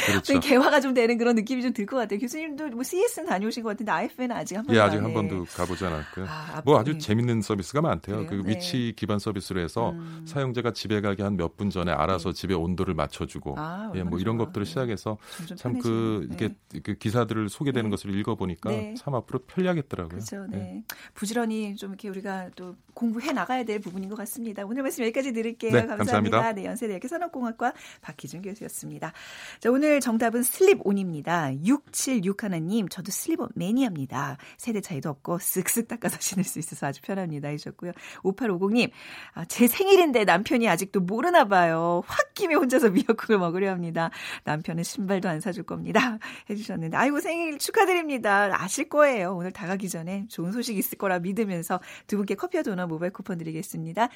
그렇죠. 0.06 0.40
개화가 0.42 0.80
좀 0.82 0.94
되는 0.94 1.18
그런 1.18 1.36
느낌이 1.36 1.62
좀 1.62 1.74
들 1.74 1.86
것 1.86 1.98
같아요. 1.98 2.20
교수님도 2.20 2.68
뭐 2.70 2.84
CS는 2.84 3.28
다녀오신 3.28 3.64
것 3.64 3.70
같은데 3.70 3.92
IFA는 3.92 4.36
아직 4.36 4.56
한 4.56 4.66
번도 4.66 4.78
예, 4.78 4.82
아직 4.84 4.98
안한 4.98 5.10
해. 5.10 5.14
번도 5.14 5.46
가보지 5.56 5.86
않았고요. 5.86 6.26
아, 6.28 6.62
뭐 6.64 6.76
앞- 6.76 6.82
아주 6.82 6.94
네. 6.94 6.98
재밌는 7.00 7.42
서비스가 7.42 7.82
많대요. 7.82 8.26
그래요? 8.28 8.30
그 8.30 8.48
네. 8.48 8.56
위치 8.56 8.94
기반 8.96 9.20
서비스로 9.20 9.60
해서 9.62 9.92
음. 9.92 10.24
사용자가 10.26 10.72
집에 10.72 11.02
가기 11.02 11.22
한 11.22 11.34
몇 11.38 11.58
분 11.58 11.70
전에 11.70 11.92
알아서 11.92 12.32
집에 12.32 12.54
온도를 12.56 12.94
맞춰주고, 12.96 13.56
아, 13.60 13.73
예, 13.96 14.04
뭐 14.04 14.20
이런 14.20 14.38
좋아. 14.38 14.46
것들을 14.48 14.66
네. 14.66 14.70
시작해서 14.70 15.18
참 15.56 15.74
그 15.80 16.28
이게 16.32 16.50
네. 16.70 16.80
그 16.82 16.94
기사들을 16.96 17.50
소개되는 17.50 17.90
네. 17.90 17.94
것을 17.94 18.18
읽어보니까 18.18 18.70
네. 18.70 18.94
참 18.98 19.16
앞으로 19.16 19.40
편리하겠더라고요. 19.40 20.20
그렇죠. 20.20 20.48
네. 20.50 20.58
예. 20.58 20.96
부지런히 21.14 21.76
좀 21.76 21.90
이렇게 21.90 22.10
우리가 22.10 22.50
또 22.56 22.76
공부해 22.94 23.32
나가야 23.32 23.64
될 23.64 23.80
부분인 23.80 24.10
것 24.10 24.16
같습니다. 24.16 24.66
오늘 24.66 24.84
말씀 24.84 25.04
여기까지 25.04 25.34
드릴게요. 25.34 25.72
네, 25.72 25.86
감사합니다. 25.86 26.14
감사합니다. 26.14 26.54
네, 26.54 26.66
연세대학교 26.66 27.08
산업공학과 27.08 27.74
박희준 28.02 28.42
교수였습니다. 28.44 29.14
자, 29.60 29.72
오늘 29.72 30.00
정답은 30.00 30.44
슬립온입니다. 30.44 31.54
676 31.66 32.44
하나님, 32.44 32.88
저도 32.88 33.12
슬립온 33.12 33.50
매니아입니다. 33.56 34.38
세대 34.58 34.80
차이도 34.82 35.10
없고 35.10 35.38
쓱쓱 35.40 35.88
닦아서 35.88 36.18
신을 36.20 36.44
수 36.44 36.60
있어서 36.60 36.88
아주 36.88 37.02
편합니다. 37.02 37.48
해주셨고요. 37.50 37.92
5850님, 38.24 38.92
아, 39.34 39.46
제 39.46 39.68
생일인데 39.68 40.26
남편이 40.26 40.68
아직도 40.68 41.02
모르나 41.02 41.46
봐요. 41.46 42.04
홧김에 42.08 42.56
혼자서 42.56 42.90
미역국을 42.92 43.38
먹으려 43.40 43.63
합니다. 43.70 44.10
남편은 44.44 44.84
신발도 44.84 45.30
안 45.30 45.40
사줄 45.40 45.64
겁니다. 45.64 46.18
해주셨는데, 46.50 46.98
아이고 46.98 47.20
생일 47.20 47.58
축하드립니다. 47.58 48.50
아실 48.62 48.90
거예요. 48.90 49.36
오늘 49.36 49.52
다가기 49.52 49.90
전에 49.90 50.26
좋은 50.30 50.52
소식 50.52 50.78
있을 50.78 50.98
거라 50.98 51.20
믿으면서 51.20 51.80
두 52.08 52.18
분께 52.18 52.36
커피와 52.36 52.64
도넛 52.64 52.88
모바일 52.90 53.12
쿠폰 53.12 53.38
드리겠습니다. 53.38 54.10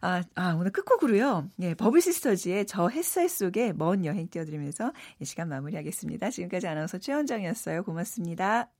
아, 0.00 0.22
아 0.34 0.54
오늘 0.58 0.70
끝곡으로요. 0.72 1.48
예, 1.60 1.74
버블시스터즈의 1.74 2.66
저 2.66 2.88
햇살 2.88 3.28
속에 3.28 3.72
먼 3.72 4.04
여행 4.04 4.28
띄워드리면서 4.28 4.92
이 5.20 5.24
시간 5.24 5.48
마무리하겠습니다. 5.48 6.30
지금까지 6.30 6.66
아나운서 6.66 6.98
최원정이었어요. 6.98 7.82
고맙습니다. 7.84 8.79